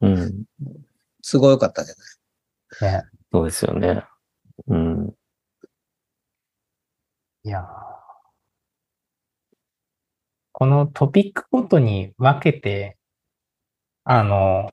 [0.00, 0.44] うん。
[1.22, 3.00] すごい良かったじゃない。
[3.02, 4.02] ね、そうですよね。
[4.66, 5.14] うん。
[7.42, 7.99] いやー
[10.60, 12.98] このトピックごとに分けて、
[14.04, 14.70] あの、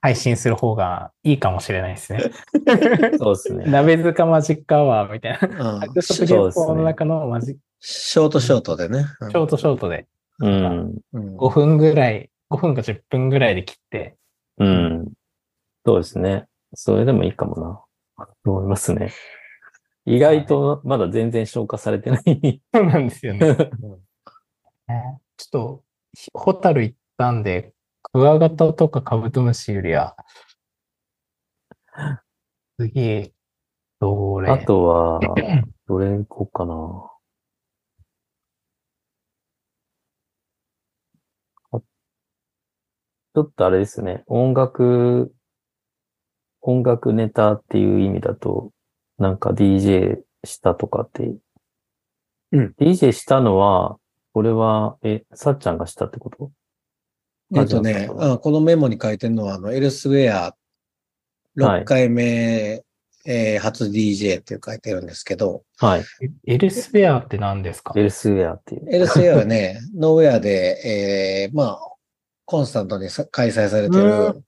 [0.00, 2.20] 配信する方がいいかもしれないですね。
[3.20, 3.66] そうですね。
[3.66, 5.74] 鍋塚マジックアワーみたいな。
[5.74, 9.04] うん白色原稿の中のマジショートショートでね。
[9.28, 10.06] ショートショートで
[10.38, 10.98] うん。
[11.12, 14.16] うん5分ぐらい、5分か10分ぐらいで切って、
[14.56, 15.12] うん。
[15.84, 16.46] そうですね。
[16.72, 17.84] それでもいいかも
[18.16, 18.26] な。
[18.42, 19.12] と思いますね。
[20.06, 22.62] 意外とまだ全然消化されてない。
[22.72, 23.70] そうなんですよね。
[25.36, 25.84] ちょっと、
[26.16, 27.72] ひホタル行ったんで、
[28.12, 30.16] クワガタとかカブトムシよりは、
[32.78, 33.32] 次、
[34.00, 34.50] どれ？
[34.50, 35.20] あとは、
[35.86, 37.10] どれ行こうかな。
[41.72, 41.80] あ
[43.34, 44.24] ちょっとあれですね。
[44.26, 45.32] 音楽、
[46.62, 48.72] 音楽ネタっていう意味だと、
[49.18, 51.36] なんか DJ したとかって。
[52.52, 52.74] うん。
[52.80, 53.99] DJ したのは、
[54.32, 56.50] これは、え、さっちゃんがしたってこと？
[57.54, 60.56] えっとねあじゃああ、このメモに書いてるのは、あの、エルスウェア
[61.56, 61.82] はい。
[61.82, 62.84] 6回目、
[63.26, 66.04] えー初 DJ って書いてるんですけど、はい。
[66.46, 67.92] エルスベアって何ですか？
[67.96, 68.94] エルスウェアっていう。
[68.94, 71.78] エルスウェアはね、ノーウェアで、えーまあ、
[72.44, 74.42] コンスタントにさ開催されてうる、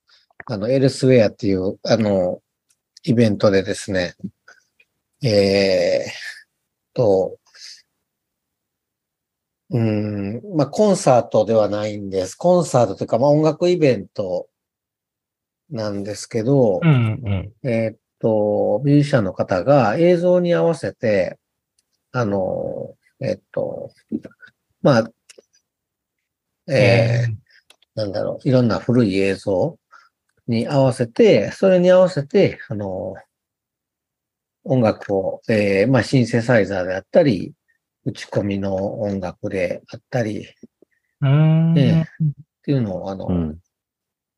[0.47, 2.41] あの、エルスウェアっていう、あの、
[3.05, 4.15] イベントでですね、
[5.25, 7.37] えーと、
[9.73, 12.35] うーん、まあ、コンサートではないんです。
[12.35, 14.49] コンサートというか、まあ、音楽イベント
[15.71, 17.69] なんですけど、うんうん。
[17.69, 21.39] えーっと、ミュージシャンの方が映像に合わせて、
[22.13, 23.91] あの、えーっと、
[24.83, 25.11] まあ、
[26.71, 27.43] えー
[27.95, 29.79] なんだろう、いろんな古い映像
[30.47, 33.15] に合わせて、それに合わせて、あの、
[34.65, 37.53] 音楽を、えーまあ、シンセサイザーであったり、
[38.05, 40.45] 打ち込みの音楽であったり、っ
[41.23, 41.79] うーん。
[41.79, 42.05] え
[42.63, 43.59] ていうのを、あの、うん。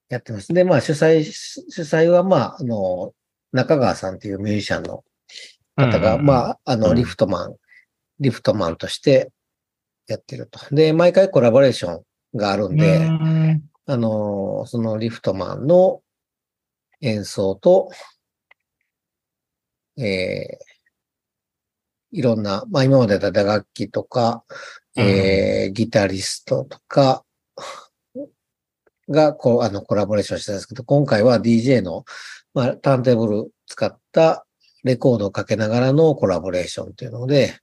[0.09, 0.53] やってます。
[0.53, 3.12] で、まあ、主催、主催は、まあ、あの、
[3.53, 5.05] 中川さんっていうミュージシャンの
[5.77, 7.57] 方が、うんまあ、あの、うんリフトマン、
[8.20, 9.33] リフトマンとして
[10.07, 10.61] やってると。
[10.74, 12.03] で、毎回コラボレーション
[12.37, 16.03] があるんで、うーんあの、そのリフトマンの
[17.00, 17.90] 演奏と、
[19.96, 20.73] えー
[22.14, 24.44] いろんな、まあ今までだった打楽器とか、
[24.96, 27.24] えーギタリストとか
[29.09, 32.05] が、こう、あの、コラボレーションしてたんですけど、今回は DJ の、
[32.55, 34.46] まあ、ターンテーブル使った
[34.85, 37.59] レコードをかけながらのコラボレーションっていうので、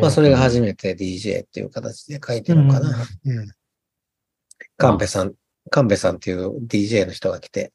[0.00, 2.90] まあ、それが初めて DJ っていう形で書いてるのかな。
[3.24, 3.50] うん。
[4.76, 5.34] カンペさん、
[5.70, 7.72] カンペさんっていう DJ の人が来て。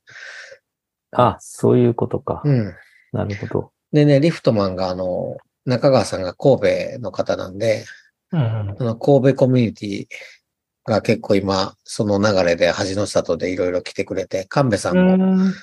[1.12, 2.42] あ、そういうことか。
[2.44, 2.74] うん。
[3.12, 3.72] なるほど。
[3.92, 7.86] でね、リフトマンがあの、中川さんが神戸の方なんで、
[8.32, 10.08] うんうんあの、神戸コミュニティ
[10.86, 15.54] が結構今、その流れで恥の里でいろいろ来てくれて、神戸さんもうん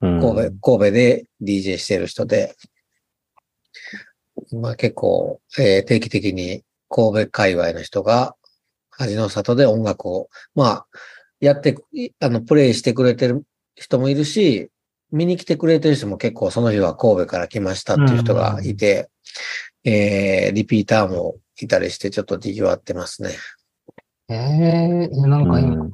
[0.00, 0.20] うん。
[0.20, 0.26] 神戸、
[0.60, 2.54] 神戸で DJ してる人で、
[4.52, 8.34] まあ結構、えー定期的に神戸界隈の人が
[8.90, 10.86] 恥の里で音楽を、まあ、
[11.40, 14.70] やって、いあの、プレイしてくれてる人もいるし、
[15.10, 19.10] 見に来てくれてる人も結構その日は神戸から来ましたっていう人がいて、
[19.84, 23.30] えーリピーターもいたりしてちょっと賑わってますね。
[24.28, 25.92] ええなんか今、うん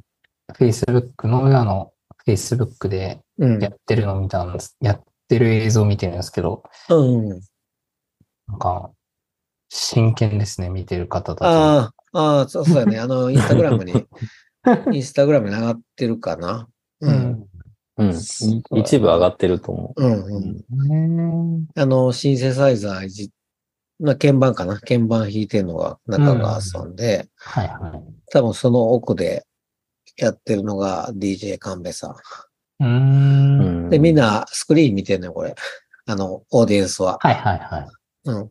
[0.58, 1.92] Facebook、ノーウェアの
[2.26, 3.62] Facebook でうん。
[3.62, 4.76] やってるのを見たんです。
[4.80, 7.28] やってる映像を見てるんですけど、うん。
[7.28, 7.36] な
[8.56, 8.90] んか、
[9.68, 11.48] 真剣ですね、見てる方たちも。
[11.48, 12.98] ああ、ああ、そうそうやね。
[12.98, 13.92] あの、インスタグラムに、
[14.92, 16.68] インスタグラムに上がってるかな。
[17.00, 17.06] う。
[17.06, 17.49] うんん。
[18.00, 18.10] うん。
[18.10, 20.64] い一部上がってると思うん、う。
[20.70, 21.60] うん。
[21.60, 23.30] ねあの、シンセサイザーいじ、
[23.98, 24.80] まあ、鍵盤かな？
[24.80, 28.02] 鍵盤弾いてるのが中川さんで、はいはい。
[28.32, 29.46] 多分その奥で
[30.16, 32.14] やってるのが DJ 神戸さん。
[32.82, 33.90] うん。
[33.90, 35.54] で、みんなスクリーン見てんのよ、これ。
[36.06, 37.18] あの、オーディエンスは。
[37.20, 37.88] はいはいはい。
[38.24, 38.50] うん。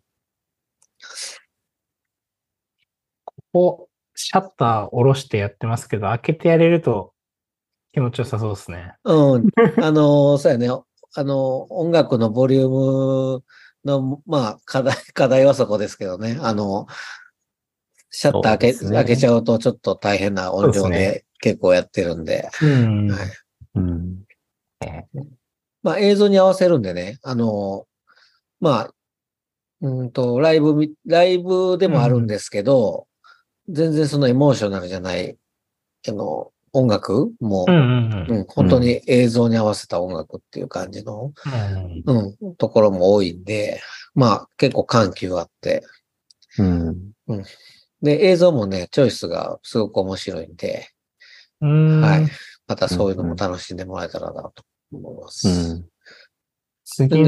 [3.25, 7.13] ここ、シャッター下ろしてやってますけど、開けてやれると
[7.91, 8.93] 気持ちよさそうですね。
[9.03, 9.47] うん。
[9.81, 10.69] あの、そうやね。
[10.69, 13.43] あの、音楽のボリューム
[13.85, 16.37] の、まあ、課題、 課題はそこですけどね。
[16.41, 16.87] あの、
[18.11, 22.49] シャッター開け、ね開けちゃうとちょっと大変な音量でで結構やってるんで。
[22.61, 23.11] うん。
[23.11, 23.29] はい
[23.75, 24.23] うん。
[25.83, 27.85] まあ映像に合わせるんでね、あの、
[28.59, 28.93] まあ、
[29.81, 33.07] うんと、ライブみ、ライブでもあるんですけど、
[33.69, 35.37] 全然そのエモーショナルじゃない、
[36.07, 37.31] あの、音楽？
[37.39, 41.33] もう、んうんうん、本当に映像に合わせた音楽っていう感じの、
[42.07, 42.33] うん。
[42.41, 43.81] うん、ところも多いんで、
[44.15, 45.83] まあ結構緩急あって、
[46.57, 47.13] うん。
[48.01, 50.87] で、映像もね、チョイスがすごく面白いんで、
[51.61, 52.01] うん。
[52.01, 52.27] はい。
[52.67, 55.47] またそういうのも楽しんでもらえたらなと思います。
[55.47, 55.85] うん。
[56.85, 57.27] 次の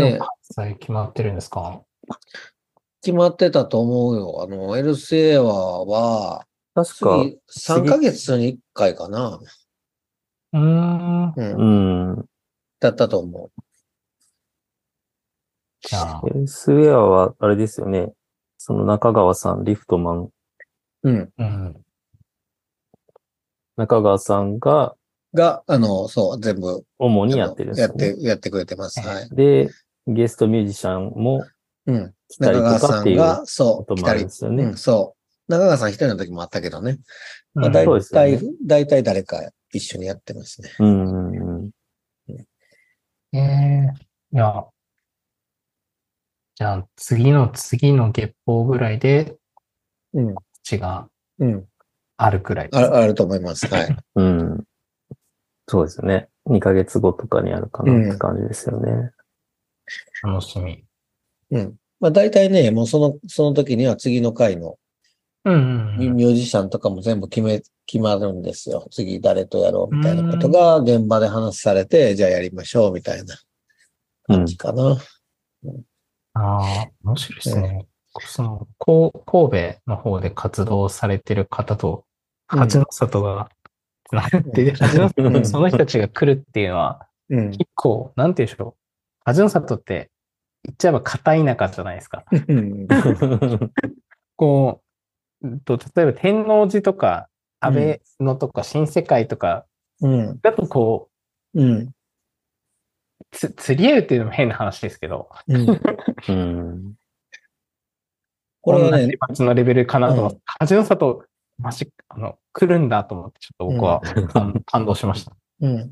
[0.56, 1.82] 開催決まってるんですか？
[3.04, 4.44] 決まってたと思うよ。
[4.44, 9.40] あの、エルスエアは、確か、次、3ヶ月に1回かな。
[10.54, 11.34] うーん。
[11.36, 12.16] うん。
[12.16, 12.26] うん。
[12.80, 13.52] だったと思
[15.82, 18.14] じゃあ、エルスウェアは、あれですよね。
[18.58, 20.32] その中川さん、リフトマン、う。
[21.04, 21.34] うん。
[21.38, 21.82] うん。
[23.78, 24.96] 中川さんが
[25.34, 27.88] が、あの、そう、全部、主にやってるんですや。
[27.88, 29.00] って、やってくれてます。
[29.00, 29.30] はい。
[29.32, 29.70] で、
[30.08, 31.46] ゲストミュージシャンも
[31.86, 32.14] うん。
[32.28, 34.30] 来たり中川とかっていうさんが、こそう、来たりともあるんで。
[34.30, 34.78] すよねうん、。
[34.78, 35.21] そう。
[35.52, 37.00] 中川さん一人の時もあったけどね。
[37.54, 40.70] まあ、うん大そうですよね体、大体誰か一緒にやってますね。
[40.80, 41.72] うんうんうん。
[43.34, 43.94] ええ
[44.34, 44.66] いや、
[46.56, 49.36] じゃあ次の次の月報ぐらいで
[50.14, 50.36] うん。
[50.64, 51.08] 血が
[51.40, 51.66] うん。
[52.18, 52.80] あるくらいです。
[52.80, 53.68] ああると思います。
[53.68, 53.98] はい。
[54.16, 54.64] うん。
[55.68, 56.30] そうですね。
[56.46, 59.12] 2ヶ月後とかにあるかなって感じですよね。
[60.24, 60.84] 楽しみ。
[61.52, 61.76] うん。
[62.00, 64.78] まあ、大体ね、もうその、その時には次の回の
[65.46, 65.98] うんうんうん。
[65.98, 68.88] ミミュージシャンとかも全部決め、決まるんですよ。
[68.92, 73.36] 次誰とやろうみたいなことが現場で話されて、じゃあやりましょうみたいな
[74.30, 74.98] うん感じかな。
[76.34, 77.86] ああ、面白いですね。
[78.20, 83.50] その、こう神戸の方で活動されてる方と、うん八の里が
[84.10, 87.52] つながって、で 八の里にその人たちが来るっていうのは、うん。
[87.52, 88.82] 結構、なんて言うんでしょう。
[89.24, 90.12] 八の里って、
[90.66, 92.26] 言っちゃえば片田舎じゃないですか。
[92.30, 92.88] うん
[94.36, 94.91] こう、うん
[95.66, 97.28] と例えば天王寺とか、
[97.60, 99.66] 安倍野とか新世界とか、
[100.02, 100.40] うん。
[100.42, 101.10] だとこ
[101.54, 101.72] うん。
[101.78, 101.94] う、
[103.32, 105.68] つ釣り合うっていうのも変な話ですけど、うん。
[106.30, 106.94] うん。
[108.62, 111.26] これはね同じ、町のレベルかなと思ってう、八の里、
[111.58, 115.36] マジ、あの、来るんだと思って、ちょっと僕は感 感動しました。
[115.62, 115.92] うん。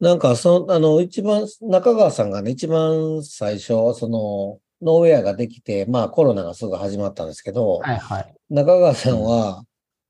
[0.00, 8.34] なんか、その、あの、一番、中川さんがね、一番最初、その、ノーウェアができて、まあコロナがすぐ始まったんですけど、はいはい。
[8.50, 9.64] 中川さんは、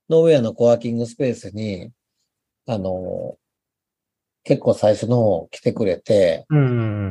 [0.09, 1.91] ノーウェアのコワーキングスペースに、
[2.67, 3.35] あの、
[4.43, 6.61] 結構最初の方来てくれて、うんう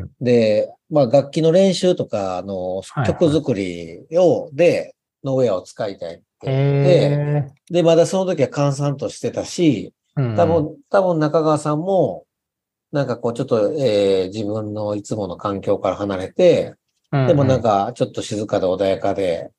[0.05, 3.07] んで、まあ楽器の練習とか、あの、はいはい。
[3.07, 4.95] 曲作りを、で、
[5.25, 6.25] ノーウェアを使いたいって。
[6.45, 6.53] うん。
[6.53, 12.25] 言って、へで、まだその時は閑散としてたし、多分、多分中川さんも、
[12.91, 16.75] なんかこうちょっと、えー自分のいつもの環境から離れて、
[17.11, 19.51] でもなん、かちょっと静かで穏やかで、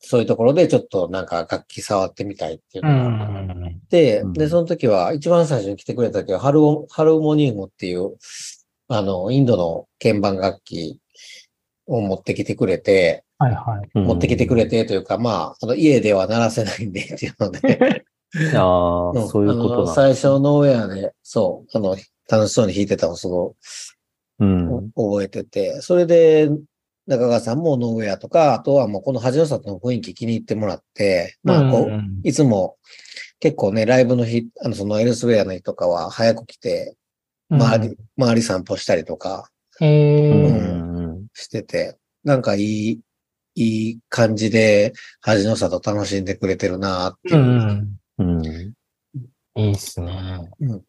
[0.00, 8.16] そういうところでちょっとなんか楽器触ってみたいっていううんのがあって、うんで、その時は一番最初に来てくれた時はハルオハルモニウムっていう、
[8.88, 11.00] あの、インドの鍵盤楽器
[11.86, 13.90] を持ってきてくれて、はいはい。
[13.94, 14.04] うん。
[14.04, 18.04] 持ってきてくれてというか、まあ、あの家では鳴らせないんでっていうので、
[18.56, 19.28] ああ、うん。
[19.28, 21.96] そういうこと最初ノーウェアで、そう、あの、
[22.30, 23.54] 楽しそうに弾いてたのをすご
[24.38, 26.48] 覚えてて、それで、
[27.06, 32.76] 中川さんもノーウェアとか、あとはもうこの恥の里の雰囲気気に入ってもらって、まあ、こう、んんいつも
[33.40, 36.96] 結構ね、ライブの日、あの、そのエルスウェアの日とかは早く来て、
[37.50, 39.48] うん周り、周り散歩したりとか
[39.80, 39.86] へ
[40.30, 40.52] うえ。
[40.52, 41.26] ん。
[41.32, 43.00] してて、なんかいい、
[43.54, 47.44] いい感じで恥の里楽しんでくれてるなっていうう。
[47.44, 48.38] んうん。
[48.38, 48.74] うん。
[49.56, 50.50] いいっすね。
[50.60, 50.82] そ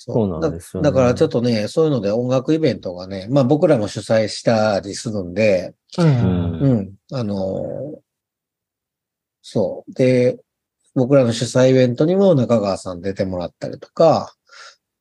[0.00, 6.02] そうなんですよねだだからちょっとね、そういうので音楽イベントがね、まあ僕らも主催したりするんで、う。
[6.02, 8.08] うんうん、あのー
[9.50, 9.92] そう。
[9.94, 10.38] で、
[10.94, 14.34] 僕らの主催イベントにも中川さん出てもらったりとか、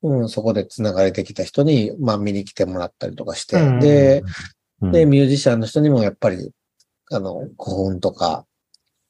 [0.03, 4.23] うん、そこで繋がれてきた人に、まあ見に来てもらったりとかして、うんで、
[4.81, 6.51] うんで、ミュージシャンの人にもやっぱり、
[7.11, 8.45] あの、古墳とか、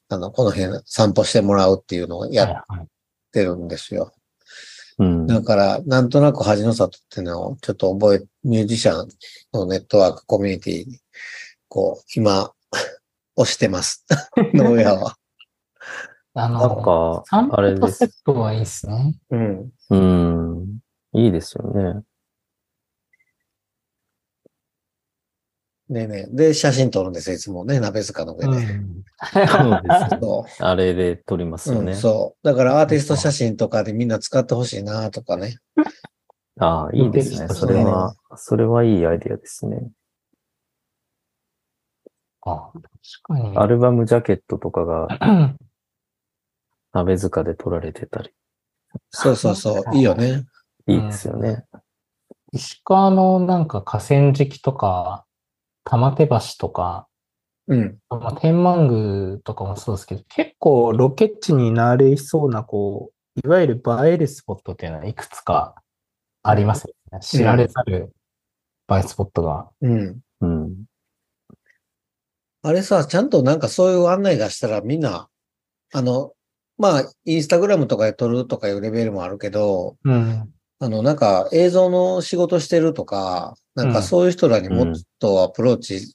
[0.08, 2.64] あの、この辺散歩してもらうっていうのをやっ
[3.32, 4.12] てるんですよ。
[4.98, 5.26] うん。
[5.26, 9.08] だから、なんとなく恥の里っていうのをちょっと覚え、ミュージシャン
[9.52, 10.98] のネットワークコミュニティに、
[11.68, 12.52] こう、今、
[13.36, 14.04] 押してます。
[14.54, 15.16] ノーウェアは。
[16.34, 18.24] あなんの、か、散あれ歩セッです。
[18.24, 19.14] トはいいっすね。
[19.30, 19.72] うん。
[19.90, 20.78] うん。
[21.14, 22.02] いいですよね。
[25.88, 26.36] ねえねえ。
[26.36, 28.46] で、写真撮るんですよ、いつもね、鍋塚の上で。
[28.46, 29.04] うん。
[29.48, 30.20] そうです。
[30.20, 31.76] そあれで撮りますう。
[31.76, 31.94] うん、よね。
[31.94, 32.46] そう。
[32.46, 35.58] だからアーティスト写真とかでみんな使ってほしいなとかね。
[36.60, 37.48] ああ、いいですね。
[37.48, 39.90] それは、それはいいアイディアですね。
[42.42, 42.82] あ、確
[43.22, 43.56] かに。
[43.56, 45.56] アルバムジャケットとかがうん
[46.92, 48.30] 鍋塚で撮られてたり、
[49.10, 49.96] そうそうそう。
[49.96, 50.44] いいよね。
[50.86, 51.64] いいですよね。
[52.52, 55.26] 石川のなんか河川敷とか、
[55.88, 57.08] 玉手橋とか、
[57.66, 57.98] うん。
[58.10, 65.74] まあ、天満宮とかもそうですけど、結構ロケ地になりそうな、こう、いわゆる映えるスポットっていうのはいくつか
[66.42, 67.20] ありますよね。
[67.20, 68.12] 知られざる
[68.90, 69.68] 映えスポットが。
[69.80, 70.20] うん。
[70.40, 70.84] うん。
[72.62, 75.28] あれさ、ちゃんとなんかそういう案内がしたらみんな、
[75.92, 76.32] あの、
[76.76, 80.52] まあ、インスタグラムとかで撮るとかいうレベルもあるけど、うん。
[80.80, 86.14] あの、なんか映像の仕事してるとか、なんかそういう人らにもっとアプローチ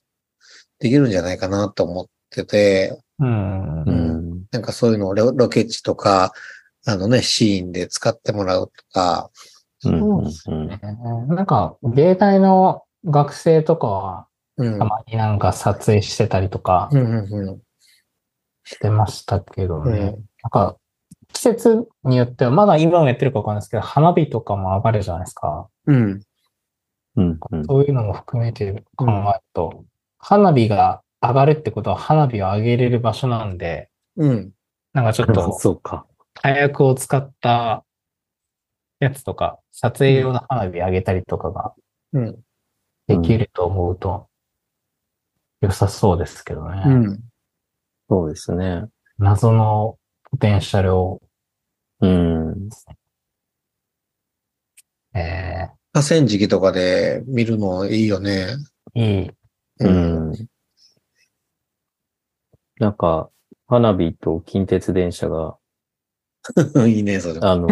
[0.78, 3.82] できるんじゃないかなと思ってて、うん。
[3.82, 4.44] ううんん。
[4.50, 6.32] なんかそういうのをロロケ地とか、
[6.86, 9.30] あのね、シーンで使ってもらうとか、
[9.84, 10.00] うん。
[10.00, 10.80] そうですね。
[11.28, 14.78] なんか、芸大の学生とかは、うん。
[14.78, 17.60] たまになんか撮影してたりとかうんうんうん
[18.62, 19.98] してましたけどね。
[19.98, 20.76] うんなんか、
[21.34, 25.68] 季節によっては、まだ今もやってるかわかんないですけど、花火とかも上がるじゃないですか。
[25.86, 26.22] うん。
[27.16, 27.38] うん。
[27.50, 27.64] うん。
[27.66, 29.84] そういうのも含めて考えると、
[30.18, 34.52] 花火が上がるってことは花火を上げれる場所なんで、うん。
[34.94, 36.06] なんかちょっと そうか。
[36.34, 37.84] 火薬を使った
[39.00, 41.74] やつとか、撮影用の花火上げたりとかが
[42.12, 42.38] うん。
[43.06, 44.28] できると思うと、
[45.60, 46.82] 良さそうですけどね。
[46.86, 47.20] うん。
[48.08, 48.84] そうですね。
[49.18, 49.98] 謎の
[50.30, 51.22] ポテンシャルを、
[52.00, 52.68] うん。
[55.14, 58.56] え河川敷とかで見るのいいよね。
[58.96, 59.30] ー、いい。
[59.80, 59.88] う。
[59.88, 60.32] ん。
[62.78, 63.30] なんか、
[63.68, 65.56] 花火と近鉄電車が、
[66.88, 67.38] いいね、それ。
[67.40, 67.68] あの、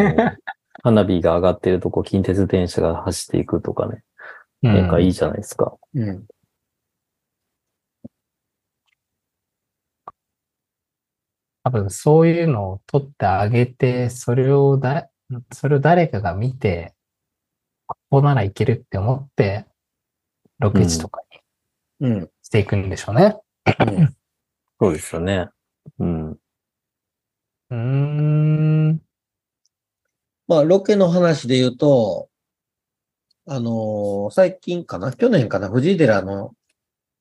[0.82, 4.02] 花火が上がってるとこ近鉄電車が走っていくとかね。
[4.62, 5.76] なんかいいじゃないですか。
[5.94, 6.26] うん。
[11.64, 15.08] 多分そういうのを撮ってあげて、それをだ、
[15.52, 16.94] それを誰かが見て、
[17.86, 19.66] ここならいけるって思って、
[20.58, 21.22] ロケ地とか
[22.00, 22.30] にうん。
[22.42, 23.36] していくんでしょうね。
[23.78, 24.16] うん
[24.80, 25.48] そうですよね。
[26.00, 26.30] うん。
[26.32, 29.00] うーん。
[30.48, 32.28] まあ、ロケの話で言うと、
[33.46, 35.12] あのー最近かな？
[35.12, 35.68] 去年かな？
[35.68, 36.54] 藤井寺の、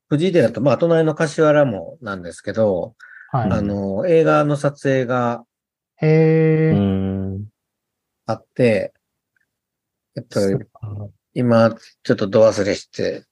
[0.08, 2.94] 藤井寺と、まあ、隣の柏原もなんですけど、
[3.34, 5.44] あのー映画の撮影が
[6.02, 6.74] うへ。
[8.26, 8.92] あって、
[10.16, 10.68] えっと、そう
[11.32, 13.24] 今、ちょっとど忘れして、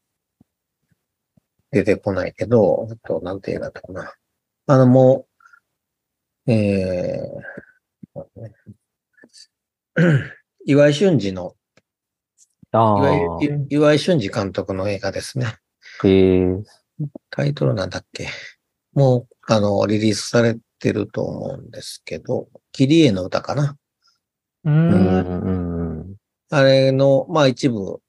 [1.71, 4.15] 出てこないけど、えっと、なんて映画だったかな。
[4.67, 5.27] あの、も
[6.47, 8.21] う、えー、
[10.65, 11.55] 岩井俊二の、
[12.73, 13.43] 岩。
[13.43, 15.59] 井岩井俊二監督の映画ですね。
[16.05, 16.65] えー、
[17.29, 18.29] タイトルなんだっけ
[18.95, 23.77] もう、あの、リリースされてると思うんですけど、キリエの歌かな
[24.65, 24.91] うんん。
[24.91, 26.17] うん。
[26.51, 28.01] あれの、まあ一部、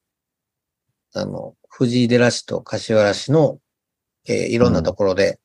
[1.14, 3.60] あの、藤井寺市と柏原市の、
[4.28, 5.40] えーいろんなところで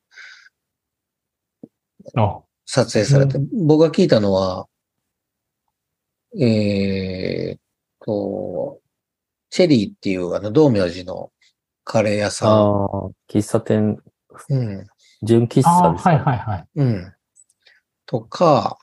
[2.15, 4.67] あ、撮影されて、僕が聞いたのは、
[6.39, 7.59] えーっ
[8.05, 8.79] と、
[9.49, 11.31] チェリーっていうあの、道明寺の
[11.83, 12.49] カレー屋さん。
[12.51, 13.97] ああ、喫茶店、
[14.49, 14.87] うん。
[15.23, 16.67] 純喫茶ですか、はいはいはい。
[16.75, 17.13] うん。
[18.05, 18.77] とか、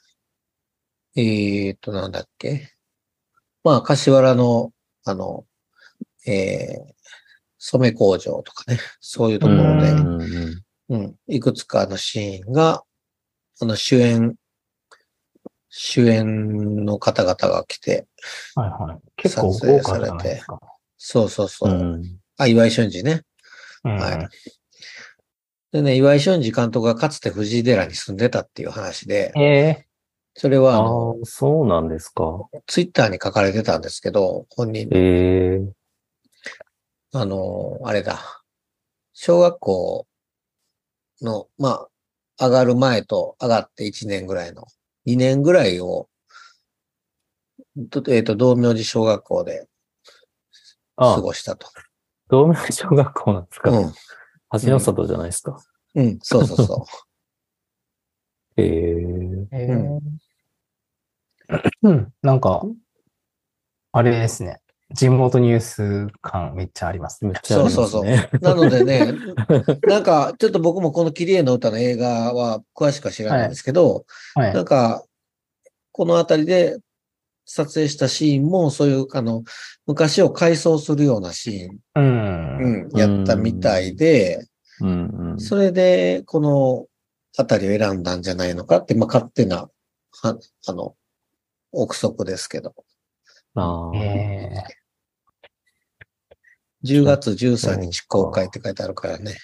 [1.17, 2.75] えーっと、なんだっけ。
[3.63, 4.73] まあ、柏原の、
[5.05, 5.45] あの、
[6.27, 6.95] えー、
[7.59, 10.61] 染め工場とかね、そういうところで、う
[10.91, 12.83] うんいくつかのシーンが、
[13.61, 14.35] あの、主演、
[15.69, 18.07] 主演の方々が来て、
[18.55, 18.99] はいはい。
[19.17, 20.61] 結構撮影豪華じゃないですか。
[20.99, 21.73] そうそうそう。
[21.73, 22.03] うん。
[22.37, 23.23] あ、岩井俊二ね。
[23.85, 24.29] うんはい
[25.75, 29.87] でね、岩井俊二監督がかつて藤井寺に住んでたっていう話で、え
[30.35, 32.49] それはああそうなんですか。
[32.69, 35.73] ツイッターに書かれてたんですけど、本人、ええ
[37.13, 38.21] あの、あれだ。
[39.15, 40.07] 小学校
[41.21, 41.89] の、ま
[42.39, 44.69] あ、上がる前と上がって1年ぐらいの、
[45.07, 46.09] 2年ぐらいを、
[47.91, 49.67] とえっ、と、道明寺小学校で
[50.95, 51.67] 過あ、ごしたと。
[52.29, 53.71] 道明小学校なんですか。
[53.71, 53.93] うん。
[54.61, 55.59] 橋の里じゃないですか。
[55.95, 56.87] うん、そうそうそ
[58.57, 60.01] ええ ー、えうー
[61.83, 62.13] うん。
[62.23, 62.63] なんか、
[63.93, 64.61] あれですね。
[64.91, 67.33] 地元ニュース感めっちゃありますね。
[67.33, 67.87] めっちゃありますね。
[67.87, 68.39] そうそうう。
[68.41, 69.13] なのでね、
[69.89, 74.63] なんか、ちょっと僕もこのキリエの歌の映画は詳しくは知らないんですけど、はいな。
[74.63, 75.05] んか、
[75.93, 76.79] このあたりで
[77.45, 79.45] 撮影したシーンも、そういう、あの、
[79.87, 82.85] 昔を回想するようなシーン、うん。
[82.85, 84.47] うん、やったみたいで、
[84.81, 85.41] うんうん。
[85.41, 86.87] それで、この
[87.37, 89.69] あたりを選んだんじゃないのかって、まあ、勝手な、
[90.23, 90.95] はあの、
[91.73, 92.75] 憶測ですけど。
[93.55, 94.51] ああ、え
[96.85, 99.37] 10月13日公開って書いてあるからね。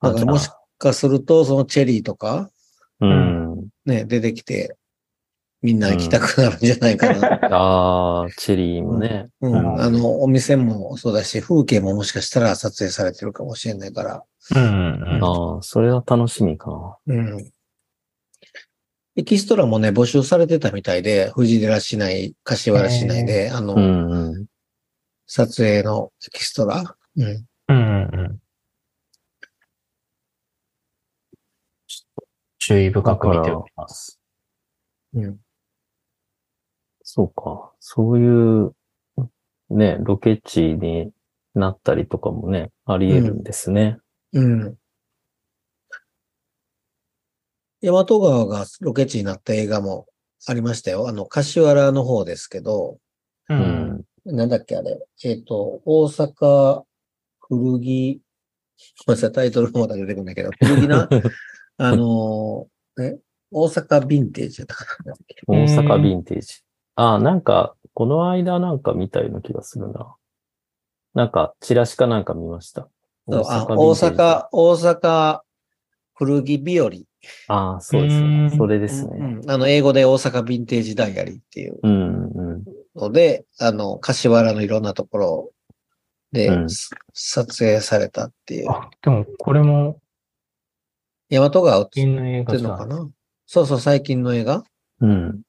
[0.00, 2.50] だからもしかすると、そのチェリーとか、
[3.00, 3.68] うん。
[3.84, 4.76] ね、出てきて、
[5.62, 7.38] みんな行きたくなるんじゃないかな。
[7.50, 9.28] ああ、チェリーもね。
[9.40, 14.22] うん、うんあの、お店もそうだし、風景ももしかしたら撮影されてるかもしれないから。
[14.52, 15.24] ーうんうん。
[15.24, 16.70] ああ、それは楽しみか
[17.06, 17.14] な。
[17.14, 17.50] うん。
[19.18, 24.46] エキストラもね、募集されてたみたいで、藤寺市内、柏原市内で、あの、うんうん。
[25.26, 26.96] 撮影のエキストラ。
[27.16, 27.24] うん。
[27.24, 28.38] うんうんうん。
[32.58, 34.20] 注意深く見ておきます。
[35.14, 35.38] うん。
[37.16, 37.72] そうか。
[37.80, 38.74] そういう、
[39.70, 41.10] ね、ロケ地に
[41.54, 43.96] なったりとかもね、あり得るんですね。
[44.34, 44.76] うん。
[47.82, 50.06] 大和川がロケ地になった映画も
[50.46, 51.08] ありましたよ。
[51.08, 52.98] あの、柏原の方ですけど、
[53.48, 53.56] うう。
[53.56, 54.04] ん。
[54.26, 54.98] なんだっけあれ。
[55.24, 56.82] えっ、と、大阪
[57.40, 58.20] 古着、
[59.06, 61.08] ごめんなさい、タイトルもまだ出てくるんだけど、古着な、
[61.78, 63.18] あのーえ、
[63.50, 65.14] 大阪ヴィンテージやったかな。
[65.46, 66.65] 大阪ヴィンテージ。
[66.96, 70.16] ああ、なんか、この間なんか見たような気がするな。
[71.14, 72.88] なんか、チラシかなんか見ました。
[73.26, 74.16] 大テージ。
[74.16, 75.40] 阪、大阪
[76.14, 76.90] 古着日和。
[77.48, 78.26] ああ、そうですね。
[78.50, 79.10] うんそれですね。
[79.18, 82.64] うんあの、英語で大阪ヴィンテージダイアリーっていううん、うん。
[82.94, 85.50] ので、あの、柏原のいろんなところ
[86.32, 88.70] で、うんす撮影されたっていう。
[88.70, 90.00] あ、でもこれも、
[91.28, 92.06] 大和川映って。
[92.06, 93.08] るのかな？
[93.46, 94.64] そうそう、最近の映画
[95.00, 95.42] うん。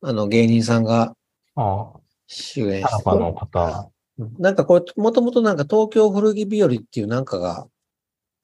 [0.00, 1.14] あの、芸人さんが
[1.56, 1.92] あ
[2.26, 3.90] 主演して方。
[4.38, 7.66] なんかこれ、もともとなんか東京古着日和っていうなんかが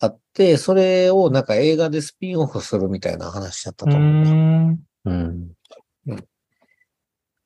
[0.00, 4.08] あって、それをなんか映画でスピンオフするみたいな話だったと思う。
[4.08, 4.84] ん。
[5.04, 5.54] うん。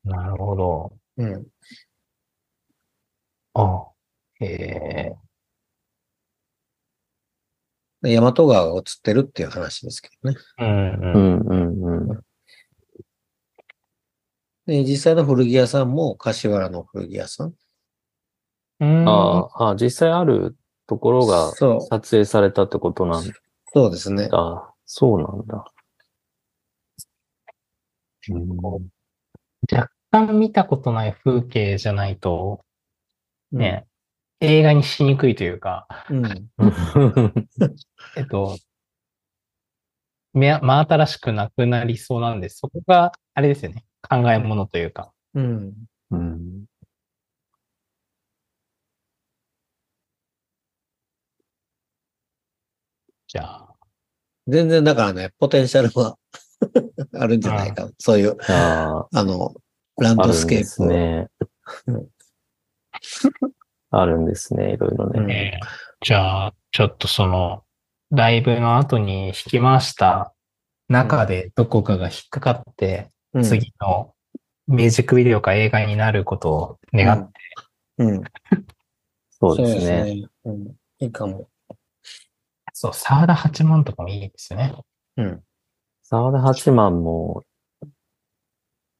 [0.04, 0.92] なるほど。
[1.16, 1.46] うん。
[3.54, 3.86] あ
[4.40, 5.16] へえ。
[8.02, 10.36] で大和川が映ってるっていう話ですけどね。
[10.58, 11.38] うんううん。
[11.40, 12.20] ん、うん、うん。
[14.68, 17.54] で、実際の古着屋さんも柏原の古着屋さん。
[18.80, 20.56] うんああ、あ実際ある
[20.86, 23.24] ところがそう、撮影されたってことなん
[23.72, 24.28] そうですね。
[24.28, 24.74] だ。
[24.84, 25.64] そうなんだ。
[28.30, 28.90] うん
[29.72, 32.62] 若干見たことない風景じゃないと、
[33.52, 33.86] うんね、
[34.40, 36.50] 映画にしにくいというか、うん。
[38.16, 38.58] えっと、
[40.34, 43.87] め真新しくなくなりそうなんで、そこが、あれですよね。
[44.02, 45.12] 考えものというか。
[45.34, 45.74] うん。
[46.10, 46.64] うん。
[53.26, 53.68] じゃあ、
[54.46, 56.16] 全然だからね、ポテンシャルは
[57.18, 57.88] あるんじゃないか。
[57.98, 59.54] そういう、ああの、
[60.00, 60.86] ランドスケープを。
[60.86, 61.28] ね
[61.86, 62.08] うん。
[63.90, 65.60] あるんですね、いろいろうんね。
[65.62, 67.64] えーじゃあ、ちょっとその、
[68.12, 70.32] ライブの後に引き回した
[70.88, 74.14] 中でどこかが引っかかって、うん次の
[74.66, 77.32] ミュージックビデオか映画になることを願って、
[77.98, 78.22] うん。
[79.30, 80.04] そうですね。
[80.04, 80.28] ね。
[80.44, 80.66] うん。
[80.98, 81.48] いいかも。
[82.72, 84.74] そう、沢田八幡とかもいいですよね。
[85.16, 85.42] うん。
[86.02, 87.44] 沢田八幡も、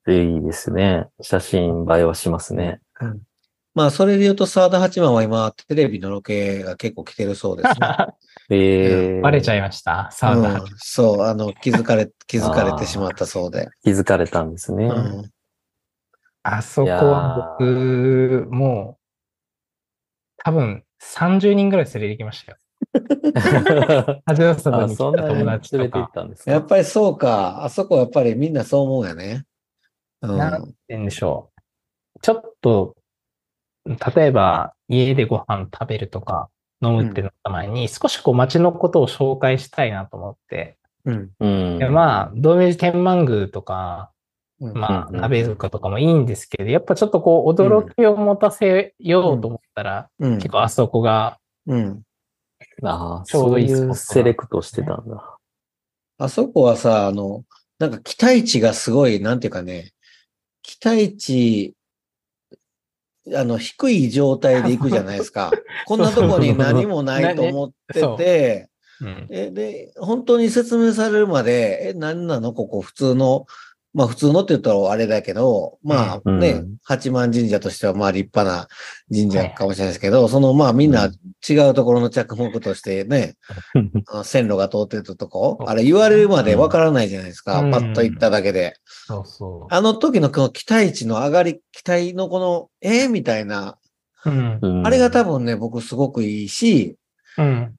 [0.08, 1.08] いいですね。
[1.20, 2.80] 写真映えはしますね。
[3.74, 7.74] まあ、それで言うと、沢田八幡は今、テレビのロケが結構来てるそうですね。
[8.50, 13.68] えー、バレちゃいました、沢田八うん、そう、あの、気づかれ、 気づかれてしまったそうで。
[13.82, 14.86] 気づかれたんですね。
[14.86, 15.30] うん。
[16.42, 18.98] あそこは僕、もう、
[20.38, 22.58] 多分30人ぐらい連れてきましたよ。
[24.24, 26.20] 初めさあ、に来そんなにた友達連れて行っとか。
[26.20, 27.64] たんですかやっぱりそうか。
[27.64, 29.44] あそこはやっぱりみんなそう思うよね。
[30.22, 30.38] うん。
[30.38, 31.50] なんて言うんでしょ
[32.16, 32.20] う。
[32.22, 32.96] ちょっと、
[33.84, 36.48] 例えば家でご飯食べるとか
[36.82, 40.76] 飲むってなった前に、少しこう街のことを紹介したいなと思って。
[41.04, 41.30] うん。
[41.40, 41.78] うん。
[41.78, 44.10] でまあ、道明寺天満宮とか、
[44.60, 50.34] うんまあ、うんうん鍋塚とかもいいんですけど、やっぱちょっとこう、驚きを持たせようと思ったら、うん。
[50.36, 52.02] 結構あそこが、うん。
[52.82, 55.36] ああ、ちょうどいいスポットそういうセレクトしてたんだ。
[56.18, 57.44] あそこはさ、あの、
[57.78, 59.92] なんか期待値がすごい、なんていうかね、
[60.62, 61.74] 期待値、
[63.34, 65.50] あの、低い状態で行くじゃないですか。
[65.86, 68.68] こんなとこに何もないと思ってて、
[69.00, 69.04] う。
[69.06, 72.52] ん、え、で、本当に説明されるまで、え、何なの？
[72.52, 73.46] ここ普通の、
[73.98, 78.68] まあ普通のって言ったらあれだけど、まあね、うん八幡神社としてはまあ立派な
[79.12, 81.10] 神社かもしれないですけど、そのまあみんな
[81.48, 83.34] 違うところの着目としてね、
[84.06, 88.76] あの線路が通ってるとこあれ言われるまでわからないじゃないですか、うんパッと行っただけで。
[88.86, 89.74] そうそう。
[89.74, 93.78] あの時のこの期待値の上がり、期待のこの、えーみたいな、
[94.24, 94.58] うん。
[94.62, 96.96] うんあれが多分ね、僕すごくいいし、
[97.36, 97.74] うん。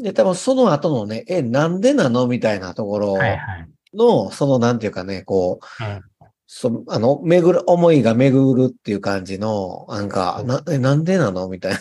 [0.00, 2.28] で、多分その後のね、え、なんでなの？
[2.28, 3.68] みたいなところはいはい。
[3.96, 6.02] の、その、なんていうかね、こう、うん
[6.48, 11.48] そあの、巡る、思いが巡るっていう感じの、なんか、な、え、なんでなの？
[11.48, 11.74] みたい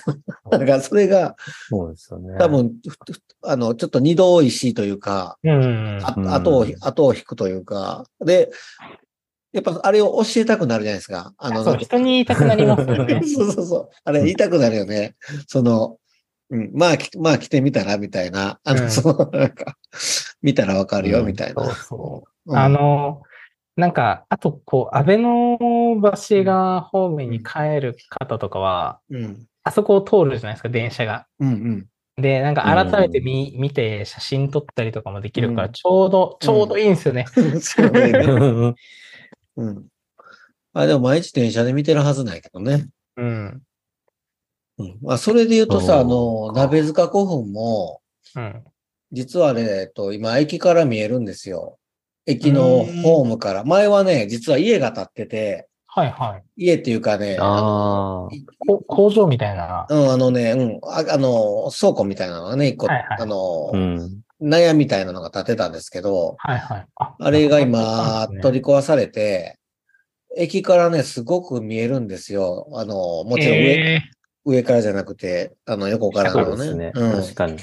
[0.51, 0.57] な。
[0.57, 1.35] なんか、それが、
[1.69, 2.35] そうですよね。
[2.39, 2.73] 多分、
[3.43, 5.65] あの、ちょっと二度美味しいというか、うんう
[5.99, 8.51] んあうん後を、後を引くというか、で、
[9.53, 11.33] やっぱあれを教えたくなるじゃないですか。
[11.37, 13.21] あの、そう、人に言いたくなりますよね。
[13.23, 13.89] そうそうそう。
[14.03, 15.15] あれ言いたくなるよね。
[15.47, 15.97] その、
[16.49, 18.59] うん、まあ、きまあ来てみたらみたいな。
[18.63, 19.77] あの、うんその、なんか、
[20.45, 21.73] 見たらわかるようんみたいな。
[21.73, 22.51] そう。
[22.51, 23.23] うんあ、の、
[23.75, 25.57] なんか、あと、こう、安倍の
[26.29, 29.47] 橋が方面に帰る方とかは、うん。
[29.63, 31.25] あそこを通るじゃないですか、電車が。
[31.39, 32.21] うんうん。
[32.21, 37.25] で、なんか改めて見,、見て写真撮ったりとかもできるから、うんちょうど、ちょうどいいんですよね。
[37.59, 38.13] そうね。
[39.57, 39.87] うん。
[40.73, 42.87] あ、でも毎日電車で見てるはずないけどね。
[43.17, 43.61] うん。
[44.77, 44.97] うん。
[45.01, 48.01] まあ、それで言うとさ、あその、鍋塚古墳も、
[48.35, 48.63] うん。
[49.15, 51.79] 実はね、えっと、今、駅から見えるんですよ。
[52.25, 53.63] 駅のホームから。
[53.63, 56.43] 前はね、実は家が建ってて、はいはい。
[56.65, 58.29] 家っていうかね、ああ。
[58.87, 59.87] 工場みたいな。
[59.89, 64.21] うん、あのね、うん、ああの、倉庫みたいなのがね、一個、はいはいあの、うん。
[64.41, 66.87] 納屋みたいなのが建てたんですけど、はいはい。
[66.97, 69.57] ああれが今、ね取り壊されて、
[70.35, 72.67] 駅からね、すごく見えるんですよ。
[72.73, 74.01] あの、もちろん上、え
[74.43, 76.45] 上からじゃなくて、あの、横からのね。
[76.45, 76.91] そうですね。
[76.93, 77.57] うん確かに。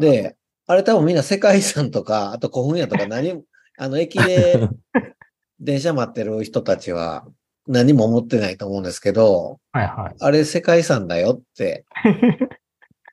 [0.00, 0.36] で、
[0.70, 3.42] あれ多分みんな世界遺産とか、 あと古墳屋とか何も、
[3.76, 4.68] あの、駅で
[5.58, 7.26] 電車待ってる人たちは
[7.66, 10.14] 何も思ってないと思うんですけど、ーはいはい。
[10.20, 11.86] あれ世界遺産だよって、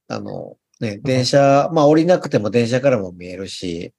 [0.07, 3.91] あの、ね、電車、まあ降りなくても電車からも見えるし、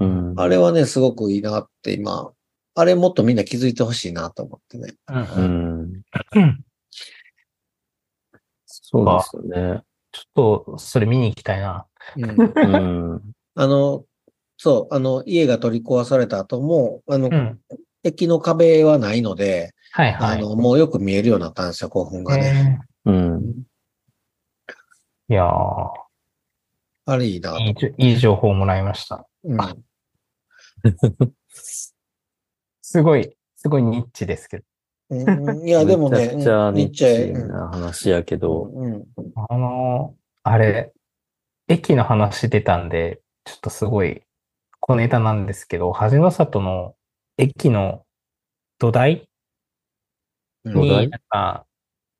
[0.00, 0.40] うんうん。
[0.40, 2.30] あれはね、すごくいいなって今、
[2.76, 4.94] あれもっとみんな気づいてほしいなと思ってね。
[5.08, 6.02] うんううんん。
[6.36, 6.64] うん
[8.66, 9.82] そうですよね。
[10.12, 11.86] ちょっと、それ見に行きたいな。
[12.16, 13.22] うん、うん。
[13.56, 14.04] あの、
[14.56, 17.60] そう、あの、家が取り壊された後も、あの、うん。
[18.02, 20.38] 駅の壁はないので、はいはい。
[20.38, 22.80] あの、もうよく見えるようになったんですよ、古墳がね。
[23.06, 23.64] うん。
[25.28, 25.90] いやー
[27.06, 27.58] あれいいなと。
[27.60, 29.26] いいいい情報をもらいました。
[29.44, 29.74] うんあ
[32.82, 34.64] すごい、すごいニッチですけど。
[35.10, 39.04] うんいや、 でもね、めちゃニッチうんな話やけど、うん
[39.48, 40.92] あのーあれ、
[41.68, 44.22] 駅の話出たんで、ちょっとすごい
[44.80, 46.94] 小ネタなんですけど、恥の里の
[47.38, 48.04] 駅の
[48.78, 49.28] 土台
[50.64, 51.66] うんに、土台なんか、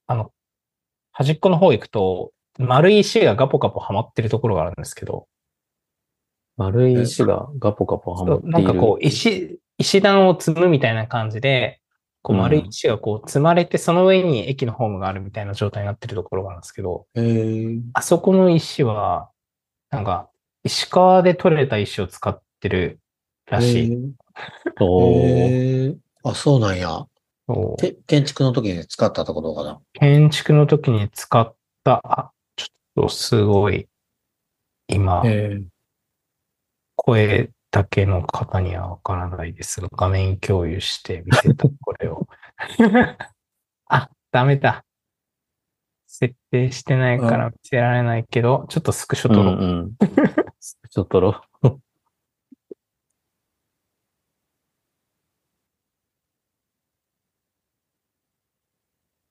[0.06, 0.32] あの、
[1.12, 5.26] 端っこの方行くと、丸い石がガポガポはまってるところがあるんですけど、
[6.56, 8.52] 丸い石がガポガポはまっている。
[8.52, 11.80] なんかこう、石、石段を積むみたいな感じで、
[12.22, 12.42] こううん。
[12.42, 17.82] 丸い石がこう積まれて、その上に駅のホームがあるみたいな状態になってるところがあるんですけど、へー。
[17.92, 19.30] あそこの石は、
[19.94, 20.28] なんか、
[20.64, 22.98] 石川で取れた石を使ってる
[23.46, 23.92] らしい。
[23.92, 27.06] へーあ、そうなんや。
[28.06, 29.80] 建築の時に使ったところかな？
[29.92, 33.88] 建築の時に使った、あ、ちょっとすごい、
[34.88, 35.60] 今、へ
[36.96, 42.26] 声だけの方にはわからないですが、画面共有して見せた、これを。
[43.86, 44.84] あ、ダメだ。
[46.16, 49.56] 設定してないから見せられないけど、ちょっとスクショう撮ろう。
[49.56, 49.96] んうん。
[50.90, 51.42] ちょっとろ。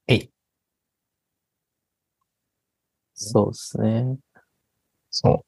[0.07, 0.29] えい。
[3.15, 4.17] そうですね。
[5.09, 5.45] そ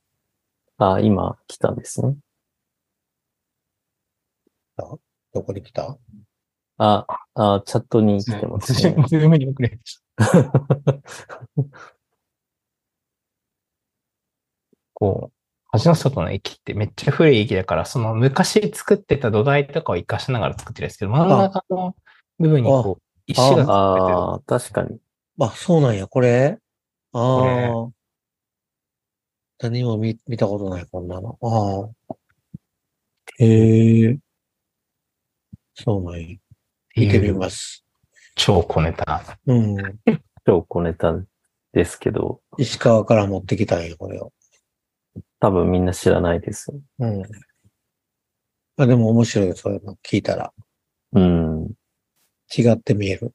[0.96, 2.16] あ、今来たんですね。
[5.34, 5.98] どこに来た？
[6.78, 7.06] あ、
[7.36, 8.36] あ、チャットにう。
[8.36, 8.96] 来てますズね。
[9.18, 9.80] ームに送れ。
[14.96, 15.32] こ
[15.74, 21.96] う、橋の外の駅ってめっちゃ古い駅だから、その昔作ってた土台とかを活かしながら作ってるんですけど、真ん中の
[22.40, 24.16] 部分にこう、石が作られてる。
[24.18, 25.00] ああ、確かに。
[25.40, 26.58] あ、そうなんや、これ？
[27.14, 27.96] あこあ。
[29.60, 31.38] 何も見、見たことない、こんなの。
[31.42, 32.16] ああ。
[33.40, 34.20] へえ。
[35.76, 36.38] そうなんや。
[36.98, 37.85] 見てみます。
[38.36, 39.40] 超小ネタ。
[39.48, 39.76] うん。
[40.46, 41.16] 超小ネタ
[41.74, 44.32] ですけど、石川から持ってきたんや、これを。
[45.40, 46.72] 多分みんな知らないです。
[47.00, 47.24] うん。
[48.78, 50.54] あ、でも面白い、そういうの聞いたら。
[51.14, 51.72] うん。
[52.56, 53.34] 違って見える。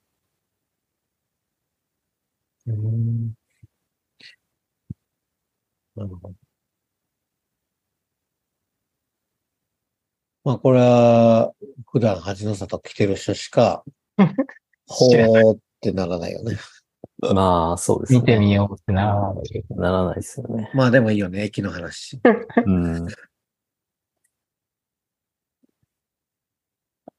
[2.66, 3.34] うん。
[5.96, 6.34] なるほど。
[10.44, 11.53] まあ、これは、
[11.92, 13.84] 普段恥の里来てる人しか、
[14.91, 16.57] ほーってならないよね。
[17.34, 18.18] まあ、そうですね。
[18.18, 19.76] 見てみようってならないけど。
[19.76, 20.70] ならないですよね。
[20.74, 22.20] まあでもいいよね、駅の話。
[22.66, 23.07] うん。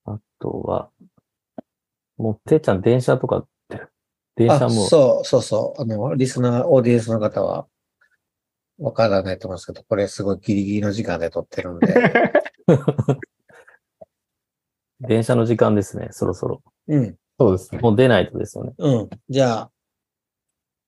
[0.06, 0.90] あとは、
[2.18, 3.48] もう、てっちゃん電車とか、
[4.36, 5.82] 電車あ、も、そうそうそう。
[5.82, 7.68] あの、リスナー、オーディエンスの方は、
[8.80, 11.94] わからないと思うんですけど、これすごいギリギリの時間で撮ってるんで。
[15.00, 16.64] 電車の時間ですね、そろそろ。
[16.88, 17.16] うん。
[17.42, 17.82] そうですね。
[17.82, 18.74] もう出ないとですよね。
[18.78, 19.10] うん。
[19.30, 19.72] じゃあ、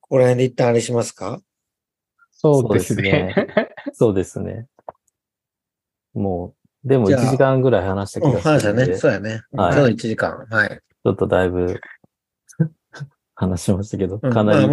[0.01, 1.41] ここら辺で一旦あれしますか？
[2.31, 3.33] そうですね。
[3.93, 4.67] そうですね。
[6.13, 8.81] もう、でもじゃあ1時間ぐらい話した気うん、がす話だね。
[8.81, 9.41] るんで、ちそうやね。
[9.53, 10.45] はいちょうど1時間。
[10.49, 10.79] はい。
[11.05, 11.79] ょっとだいぶ
[13.35, 14.67] 話しましたけど、うんかなり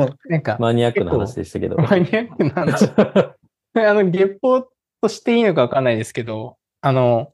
[0.59, 1.77] マニアックな話でしたけど。
[1.77, 2.85] マニアックな話。
[3.75, 4.69] あの、月報
[5.01, 7.33] としていいのかわかんないですけど、あの、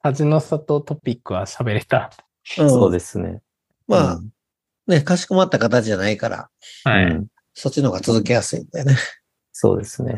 [0.00, 2.10] 恥の里トピックは喋れた。
[2.58, 3.42] うんそうですね。
[3.86, 4.32] まあうん、
[4.86, 6.50] ね、かしこまった形じゃないから、
[6.84, 7.04] はい。
[7.06, 8.96] うんそっちの方が続けやすいんだよね。
[9.52, 10.16] そうですね。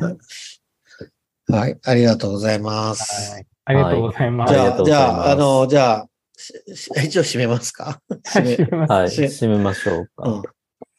[1.48, 1.76] はい。
[1.84, 3.32] ありがとうございます。
[3.32, 4.52] はいありがとうございます。
[4.52, 8.00] じゃあ、ありがとうございますじゃあ、あの、じゃあ、しし 一応締めますか？
[8.28, 8.76] 締め。
[8.76, 10.28] ませんはい、し締めましょうか。
[10.28, 10.42] うん。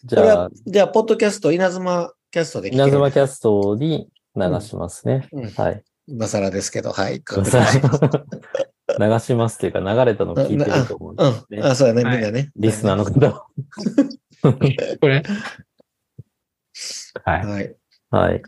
[0.03, 5.30] じゃあは、、じゃあ、ポッドキャスト、稲妻キャストで稲妻キャストに流しますね。
[5.32, 5.84] うんはい。
[6.07, 7.22] 今更ですけど、はい。
[9.00, 11.16] 流しますっていうか、流れたのを聞いてると思うん
[11.50, 11.66] でうん。
[11.66, 12.52] あ、そうやね、みんなね。
[12.56, 13.46] リスナーの方は。
[15.02, 15.24] これ？
[17.24, 17.46] はい。
[17.46, 17.76] はい。
[18.12, 18.42] はい。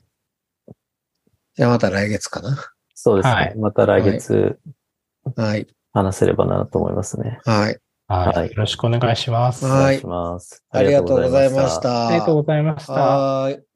[1.55, 2.55] じゃあ、また来月かな。
[2.93, 3.33] そうですね。
[3.33, 4.59] はいまた来月
[5.35, 5.67] はい。
[5.93, 7.39] 話せればなと思いますね。
[7.45, 7.79] はい。
[8.07, 8.31] は。
[8.31, 9.65] はいいよろしくお願いします。
[9.65, 10.65] はいお願いします。
[10.71, 11.81] ありがとうございまし。
[11.81, 12.07] た。
[12.07, 12.93] ありがとうございました。
[12.93, 13.66] はーい。